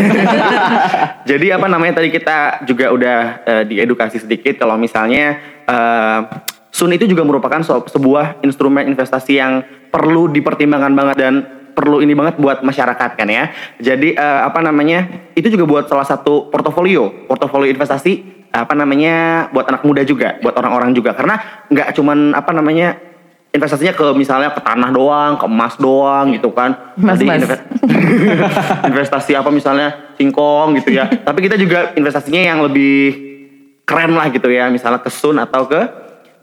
jadi 1.29 1.59
apa 1.59 1.67
namanya 1.67 1.99
tadi 2.01 2.09
kita 2.09 2.63
juga 2.65 2.91
udah 2.91 3.19
eh, 3.43 3.63
diedukasi 3.67 4.23
sedikit 4.23 4.57
kalau 4.59 4.79
misalnya 4.79 5.39
eh, 5.67 6.19
Sun 6.73 6.89
itu 6.89 7.05
juga 7.05 7.21
merupakan 7.21 7.61
so- 7.61 7.85
sebuah 7.85 8.41
instrumen 8.41 8.89
investasi 8.89 9.37
yang 9.37 9.61
perlu 9.93 10.25
dipertimbangkan 10.33 10.97
banget 10.97 11.15
dan 11.21 11.33
perlu 11.77 12.01
ini 12.01 12.17
banget 12.17 12.41
buat 12.41 12.65
masyarakat 12.65 13.13
kan 13.13 13.29
ya. 13.29 13.53
Jadi 13.77 14.17
eh, 14.17 14.39
apa 14.41 14.57
namanya? 14.65 15.29
Itu 15.37 15.53
juga 15.53 15.69
buat 15.69 15.85
salah 15.85 16.05
satu 16.05 16.49
portofolio, 16.49 17.29
portofolio 17.29 17.69
investasi 17.69 18.41
apa 18.53 18.77
namanya 18.77 19.49
buat 19.49 19.65
anak 19.65 19.81
muda 19.81 20.05
juga, 20.05 20.37
buat 20.41 20.53
orang-orang 20.53 20.93
juga 20.93 21.17
karena 21.17 21.65
nggak 21.73 21.89
cuman 21.97 22.37
apa 22.37 22.51
namanya 22.53 22.93
investasinya 23.53 23.93
ke 23.93 24.05
misalnya 24.13 24.49
ke 24.49 24.59
tanah 24.59 24.89
doang, 24.89 25.37
ke 25.37 25.45
emas 25.45 25.77
doang 25.77 26.33
gitu 26.33 26.49
kan. 26.49 26.73
Emas, 26.97 27.15
Tadi 27.15 27.23
emas. 27.23 27.37
inve- 27.39 27.63
investasi 28.89 29.37
apa 29.37 29.49
misalnya 29.49 30.13
singkong 30.17 30.73
gitu 30.81 30.89
ya. 30.91 31.05
Tapi 31.27 31.39
kita 31.39 31.55
juga 31.55 31.93
investasinya 31.93 32.41
yang 32.41 32.59
lebih 32.61 33.13
keren 33.85 34.17
lah 34.17 34.27
gitu 34.27 34.49
ya, 34.49 34.67
misalnya 34.67 34.99
ke 34.99 35.13
Sun 35.13 35.37
atau 35.37 35.69
ke 35.69 35.79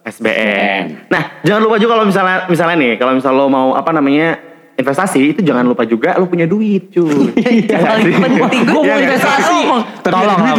SBN. 0.00 1.10
Nah, 1.10 1.42
jangan 1.42 1.60
lupa 1.60 1.76
juga 1.76 1.98
kalau 1.98 2.06
misalnya 2.06 2.46
misalnya 2.46 2.76
nih, 2.78 2.92
kalau 2.96 3.12
misalnya 3.12 3.36
lo 3.36 3.46
mau 3.46 3.68
apa 3.74 3.90
namanya 3.90 4.38
investasi 4.72 5.34
itu 5.34 5.40
jangan 5.42 5.66
lupa 5.66 5.84
juga 5.84 6.16
lo 6.16 6.24
punya 6.24 6.46
duit 6.46 6.88
cuy. 6.88 7.36
Iya 7.36 7.76
nggak 7.76 7.84
Paling 7.84 8.06
sih? 8.06 8.14
penting 8.16 8.60
gue 8.64 8.80
Iya 8.80 8.86
mau 8.86 9.00
investasi. 9.02 9.58
Tolong 10.00 10.24
lah, 10.24 10.36
Pak. 10.38 10.56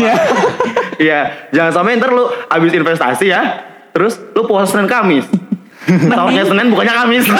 Iya, 0.99 1.19
jangan 1.49 1.71
sampai 1.73 1.97
ntar 1.97 2.11
lu 2.11 2.27
habis 2.45 2.69
investasi 2.69 3.25
ya, 3.25 3.41
terus 3.89 4.19
lu 4.35 4.43
puasa 4.43 4.75
Senin 4.75 4.85
Kamis. 4.85 5.25
Tahunnya 6.13 6.43
Senin 6.45 6.67
bukannya 6.69 6.93
Kamis. 6.93 7.25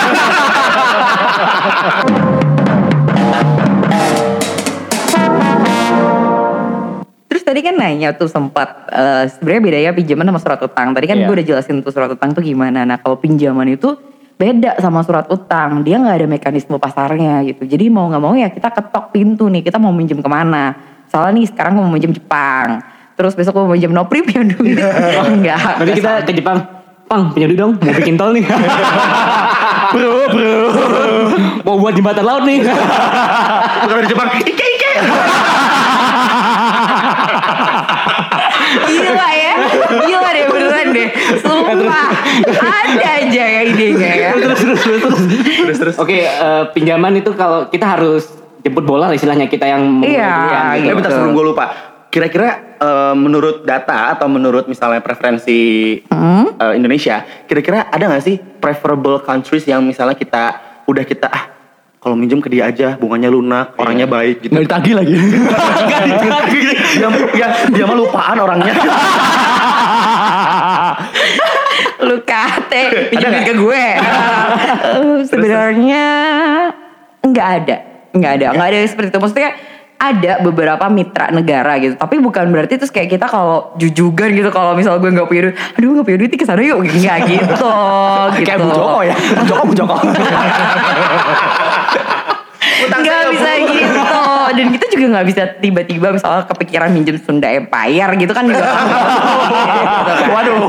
Terus 7.32 7.44
tadi 7.48 7.64
kan 7.64 7.80
nanya 7.80 8.12
tuh 8.12 8.28
sempat 8.28 8.92
eh, 8.92 9.24
sebenarnya 9.32 9.62
bedanya 9.64 9.92
pinjaman 9.96 10.26
sama 10.28 10.40
surat 10.44 10.60
utang. 10.60 10.92
Tadi 10.92 11.06
kan 11.08 11.16
Iya. 11.16 11.26
gue 11.28 11.36
udah 11.40 11.46
jelasin 11.48 11.80
tuh 11.80 11.92
surat 11.96 12.12
utang 12.12 12.36
tuh 12.36 12.44
gimana. 12.44 12.84
Nah 12.84 13.00
kalau 13.00 13.16
pinjaman 13.16 13.72
itu 13.72 13.96
beda 14.36 14.76
sama 14.84 15.00
surat 15.08 15.32
utang. 15.32 15.80
Dia 15.88 15.96
nggak 16.02 16.16
ada 16.20 16.28
mekanisme 16.28 16.76
pasarnya 16.76 17.40
gitu. 17.48 17.64
Jadi 17.64 17.88
mau 17.88 18.12
nggak 18.12 18.22
mau 18.22 18.36
ya 18.36 18.52
kita 18.52 18.68
ketok 18.68 19.16
pintu 19.16 19.48
nih. 19.48 19.64
Kita 19.64 19.80
mau 19.80 19.96
minjem 19.96 20.20
ke 20.20 20.28
mana? 20.28 20.76
Soalnya 21.08 21.40
nih 21.40 21.48
sekarang 21.48 21.80
gue 21.80 21.84
mau 21.88 21.94
minjem 21.96 22.12
Jepang. 22.12 22.84
Terus 23.16 23.32
besok 23.32 23.56
gue 23.56 23.64
mau 23.64 23.74
minjem 23.80 23.92
Nopri 23.96 24.20
punya 24.28 24.44
duit. 24.44 24.76
Enggak. 25.32 25.80
Nanti 25.80 25.92
kita 26.04 26.12
ke 26.28 26.34
Jepang. 26.36 26.81
Pang, 27.12 27.28
punya 27.36 27.44
duit 27.52 27.60
dong, 27.60 27.76
mau 27.76 27.92
bikin 27.92 28.16
tol 28.16 28.32
nih. 28.32 28.40
bro, 29.92 30.32
bro. 30.32 30.56
mau 31.68 31.76
buat 31.76 31.92
jembatan 31.92 32.24
laut 32.24 32.48
nih. 32.48 32.64
Bukan 33.84 33.96
dari 34.00 34.08
Jepang. 34.08 34.32
Ike 34.32 34.48
ike. 34.56 34.92
Gila 38.88 39.28
ya. 39.36 39.54
Gila 39.92 40.30
deh 40.32 40.44
beneran 40.48 40.88
deh. 40.96 41.08
Sumpah. 41.44 42.08
Ada 42.48 43.08
aja 43.28 43.44
ya 43.44 43.62
idenya 43.68 44.12
ya. 44.16 44.30
terus, 44.40 44.64
terus, 44.64 44.80
terus, 44.80 45.02
terus. 45.04 45.22
Terus 45.68 45.78
terus. 45.84 45.96
Oke, 46.00 46.24
eh, 46.32 46.64
pinjaman 46.72 47.20
itu 47.20 47.36
kalau 47.36 47.68
kita 47.68 47.92
harus 47.92 48.24
jemput 48.64 48.88
bola 48.88 49.12
lah 49.12 49.16
istilahnya 49.20 49.52
kita 49.52 49.68
yang 49.68 50.00
Iya, 50.00 50.32
duluan 50.32 50.80
gitu. 50.80 50.88
Eh 50.88 50.96
bentar 50.96 51.12
sebelum 51.12 51.36
gue 51.36 51.46
lupa. 51.52 51.91
Kira-kira 52.12 52.76
eh, 52.76 53.16
menurut 53.16 53.64
data 53.64 54.12
atau 54.12 54.28
menurut 54.28 54.68
misalnya 54.68 55.00
preferensi 55.00 55.96
eh, 56.60 56.74
Indonesia, 56.76 57.24
kira-kira 57.48 57.88
ada 57.88 58.04
nggak 58.12 58.24
sih 58.24 58.36
preferable 58.38 59.24
countries 59.24 59.64
yang 59.64 59.80
misalnya 59.82 60.20
kita 60.20 60.44
udah 60.92 61.06
kita 61.08 61.32
ah 61.32 61.62
kalau 62.02 62.18
minjem 62.18 62.42
ke 62.42 62.50
dia 62.50 62.66
aja 62.66 62.98
bunganya 62.98 63.30
lunak, 63.30 63.78
orangnya 63.78 64.10
baik 64.10 64.42
gitu. 64.42 64.52
Nggak 64.58 64.66
ditagih 64.66 64.94
lagi. 64.98 65.14
dia, 66.98 67.08
dia, 67.30 67.48
dia 67.70 67.84
mah 67.86 67.94
lupaan 67.94 68.38
orangnya. 68.42 68.74
Lu 72.02 72.18
kate 72.26 73.14
duit 73.14 73.42
ke 73.46 73.54
gue. 73.54 73.86
Sebenarnya 75.30 76.06
nggak 77.22 77.48
ada, 77.62 77.78
nggak 78.18 78.32
ada, 78.34 78.46
nggak 78.58 78.68
ada 78.74 78.78
seperti 78.90 79.14
itu. 79.14 79.20
Maksudnya 79.22 79.52
ada 80.02 80.42
beberapa 80.42 80.90
mitra 80.90 81.30
negara 81.30 81.78
gitu, 81.78 81.94
tapi 81.94 82.18
bukan 82.18 82.50
berarti 82.50 82.82
terus 82.82 82.90
kayak 82.90 83.14
kita 83.14 83.30
kalau 83.30 83.70
jujugan 83.78 84.34
gitu 84.34 84.50
kalau 84.50 84.74
misal 84.74 84.98
gue 84.98 85.14
nggak 85.14 85.30
punya 85.30 85.54
duit, 85.54 85.58
aduh 85.78 85.94
nggak 85.94 86.06
punya 86.10 86.18
duit 86.26 86.34
ke 86.34 86.42
sana 86.42 86.66
yuk, 86.66 86.82
nggak 86.82 87.18
gitu. 87.30 87.46
gitu. 87.46 87.70
Kayak 88.50 88.66
Bu 88.66 88.74
Joko 88.74 89.00
ya. 89.06 89.14
Bu 89.14 89.44
Joko, 89.46 89.64
Bu 89.70 89.74
Joko. 89.78 89.96
nggak 93.02 93.24
bisa 93.34 93.52
gitu 93.70 94.01
dan 94.52 94.68
kita 94.70 94.86
juga 94.90 95.06
nggak 95.12 95.28
bisa 95.28 95.42
tiba-tiba 95.58 96.08
misalnya 96.12 96.44
kepikiran 96.46 96.90
minjem 96.90 97.18
Sunda 97.18 97.48
Empire 97.48 98.12
gitu 98.16 98.32
kan 98.32 98.44
juga. 98.44 98.64
Waduh. 100.32 100.62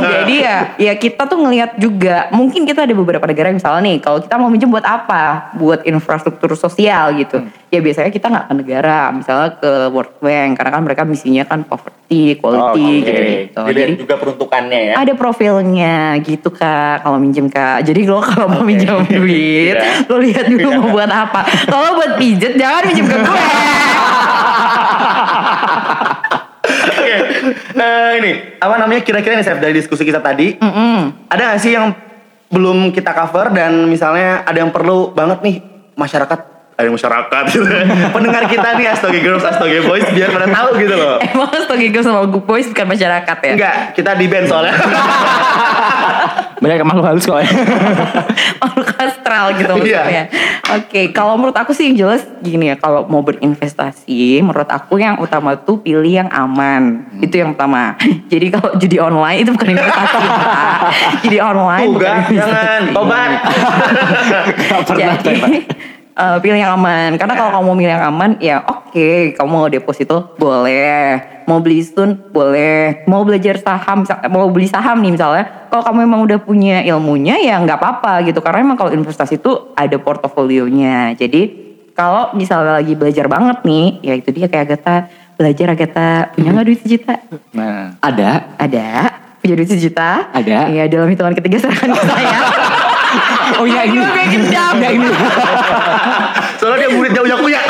Jadi 0.00 0.34
ya 0.38 0.56
ya 0.76 0.92
kita 0.94 1.24
tuh 1.24 1.38
ngelihat 1.38 1.76
juga 1.76 2.28
mungkin 2.30 2.64
kita 2.64 2.82
ada 2.82 2.94
beberapa 2.94 3.24
negara 3.24 3.50
misalnya 3.50 3.82
nih 3.84 3.96
kalau 3.98 4.18
kita 4.18 4.34
mau 4.36 4.48
minjem 4.48 4.68
buat 4.68 4.84
apa? 4.84 5.52
Buat 5.54 5.84
infrastruktur 5.84 6.52
sosial 6.54 7.14
gitu. 7.14 7.42
Ya 7.68 7.78
biasanya 7.78 8.08
kita 8.08 8.26
nggak 8.26 8.46
ke 8.46 8.54
negara 8.56 8.98
misalnya 9.10 9.50
ke 9.54 9.70
World 9.88 10.16
Bank 10.18 10.56
karena 10.56 10.70
kan 10.70 10.82
mereka 10.82 11.02
misinya 11.04 11.44
kan 11.44 11.60
poverty 11.62 11.96
quality 12.34 12.88
gitu 13.04 13.20
gitu 13.20 13.60
Jadi 13.68 13.92
juga 13.98 14.16
peruntukannya 14.16 14.80
ya. 14.80 14.94
ada 14.96 15.12
profilnya 15.12 15.96
gitu 16.18 16.48
kak 16.48 17.04
kalau 17.04 17.20
minjem 17.20 17.46
kak. 17.46 17.84
Jadi 17.84 18.00
lo 18.04 18.24
kalau 18.24 18.48
mau 18.48 18.64
minjem 18.64 19.04
duit 19.04 19.76
Iya. 19.76 20.08
lo 20.08 20.16
lihat 20.16 20.48
dulu 20.48 20.68
mau 20.80 20.88
buat 20.94 21.10
apa. 21.10 21.44
Kalau 21.66 21.92
buat 21.94 22.16
pijet 22.16 22.56
jangan 22.68 22.84
minjem 22.84 23.06
ke 23.08 23.16
gue. 23.16 23.40
Oke, 26.88 27.14
eh, 27.80 28.10
ini 28.20 28.30
apa 28.60 28.74
namanya 28.76 29.00
kira-kira 29.00 29.40
nih 29.40 29.44
Chef 29.46 29.56
dari 29.56 29.72
diskusi 29.72 30.04
kita 30.04 30.20
tadi, 30.20 30.60
ada 31.32 31.56
gak 31.56 31.60
sih 31.64 31.72
yang 31.72 31.96
belum 32.52 32.92
kita 32.92 33.12
cover 33.16 33.52
dan 33.56 33.88
misalnya 33.88 34.44
ada 34.44 34.60
yang 34.60 34.68
perlu 34.68 35.16
banget 35.16 35.40
nih 35.40 35.56
masyarakat, 35.96 36.57
ada 36.78 36.94
masyarakat, 36.94 37.44
pendengar 38.14 38.46
kita 38.46 38.78
nih 38.78 38.86
Astoge 38.94 39.18
Girls, 39.18 39.42
Astoge 39.42 39.82
Boys 39.82 40.06
biar 40.14 40.30
pada 40.30 40.46
tahu 40.46 40.78
gitu 40.78 40.94
loh. 40.94 41.18
emang 41.34 41.50
Stogi 41.66 41.90
Girls 41.90 42.06
sama 42.06 42.22
Good 42.30 42.46
Boys 42.46 42.70
bukan 42.70 42.94
masyarakat 42.94 43.36
ya 43.42 43.52
Enggak, 43.58 43.76
kita 43.98 44.14
di 44.14 44.30
band 44.30 44.46
soalnya. 44.46 44.78
Banyak 46.62 46.86
makhluk 46.86 47.06
halus 47.10 47.26
kok 47.26 47.38
ya. 47.42 47.50
makhluk 48.62 48.90
astral 48.94 49.58
gitu 49.58 49.74
Iya. 49.82 50.02
maksudnya. 50.02 50.24
Oke, 50.78 51.00
kalau 51.10 51.34
menurut 51.34 51.54
aku 51.58 51.74
sih 51.74 51.90
yang 51.90 51.96
jelas 51.98 52.22
gini 52.42 52.70
ya, 52.70 52.76
kalau 52.78 53.06
mau 53.10 53.26
berinvestasi, 53.26 54.38
menurut 54.42 54.70
aku 54.70 55.02
yang 55.02 55.18
utama 55.18 55.58
tuh 55.58 55.82
pilih 55.82 56.10
yang 56.22 56.30
aman. 56.30 57.10
Hmm. 57.10 57.24
Itu 57.26 57.42
yang 57.42 57.58
pertama. 57.58 57.98
Jadi 58.30 58.46
kalau 58.54 58.70
judi 58.78 58.98
online 59.02 59.42
itu 59.42 59.50
bukan 59.50 59.68
investasi. 59.74 60.18
Judi 61.26 61.38
online 61.42 61.86
Tuh, 61.90 61.94
bukan 61.94 62.16
jangan, 62.38 62.80
tobat. 62.94 63.30
Gak 64.62 64.80
pernah 64.86 65.14
Jadi, 65.18 65.42
Eh, 66.18 66.36
pilih 66.42 66.58
yang 66.58 66.74
aman. 66.74 67.14
Karena 67.14 67.38
kalau 67.38 67.62
kamu 67.62 67.70
milih 67.78 67.94
yang 67.94 68.10
aman 68.10 68.30
ya 68.42 68.58
oke 68.66 69.38
kamu 69.38 69.46
mau 69.46 69.70
deposito 69.70 70.34
boleh. 70.34 71.22
Mau 71.46 71.62
beli 71.62 71.78
stun 71.78 72.18
boleh. 72.34 73.06
Mau 73.06 73.22
belajar 73.22 73.54
saham 73.62 74.02
mau 74.26 74.50
beli 74.50 74.66
saham 74.66 74.98
nih 74.98 75.14
misalnya 75.14 75.70
kalau 75.70 75.86
kamu 75.86 76.10
emang 76.10 76.20
udah 76.26 76.42
punya 76.42 76.82
ilmunya 76.82 77.38
ya 77.38 77.62
nggak 77.62 77.78
apa-apa 77.78 78.26
gitu. 78.26 78.42
Karena 78.42 78.66
emang 78.66 78.74
kalau 78.74 78.90
investasi 78.90 79.38
itu 79.38 79.70
ada 79.78 79.94
portofolionya. 80.02 81.14
Jadi 81.14 81.70
kalau 81.94 82.34
misalnya 82.34 82.82
lagi 82.82 82.98
belajar 82.98 83.30
banget 83.30 83.62
nih 83.62 83.86
ya 84.02 84.14
itu 84.18 84.34
dia 84.34 84.50
kayak 84.50 84.74
Agatha 84.74 85.06
belajar 85.38 85.66
Agatha 85.70 86.34
punya 86.34 86.50
nggak 86.50 86.66
duit 86.66 86.80
sejuta? 86.82 87.14
Nah, 87.54 87.94
Ada. 88.02 88.58
ada. 88.58 88.86
Punya 89.38 89.54
duit 89.54 89.70
sejuta? 89.70 90.34
Ada. 90.34 90.66
ya 90.74 90.90
dalam 90.90 91.06
hitungan 91.06 91.38
ketiga 91.38 91.62
serahkan 91.62 91.94
ke 91.94 92.02
saya 92.10 92.38
Oh 93.58 93.66
iya 93.66 93.82
ini. 93.88 93.98
Gue 94.00 94.24
gendam? 94.28 94.74
Iya 94.78 94.90
ini. 94.94 95.08
Soalnya 96.60 96.78
dia 96.86 96.88
murid 96.92 97.12
jauh-jauh 97.16 97.48
ya. 97.48 97.62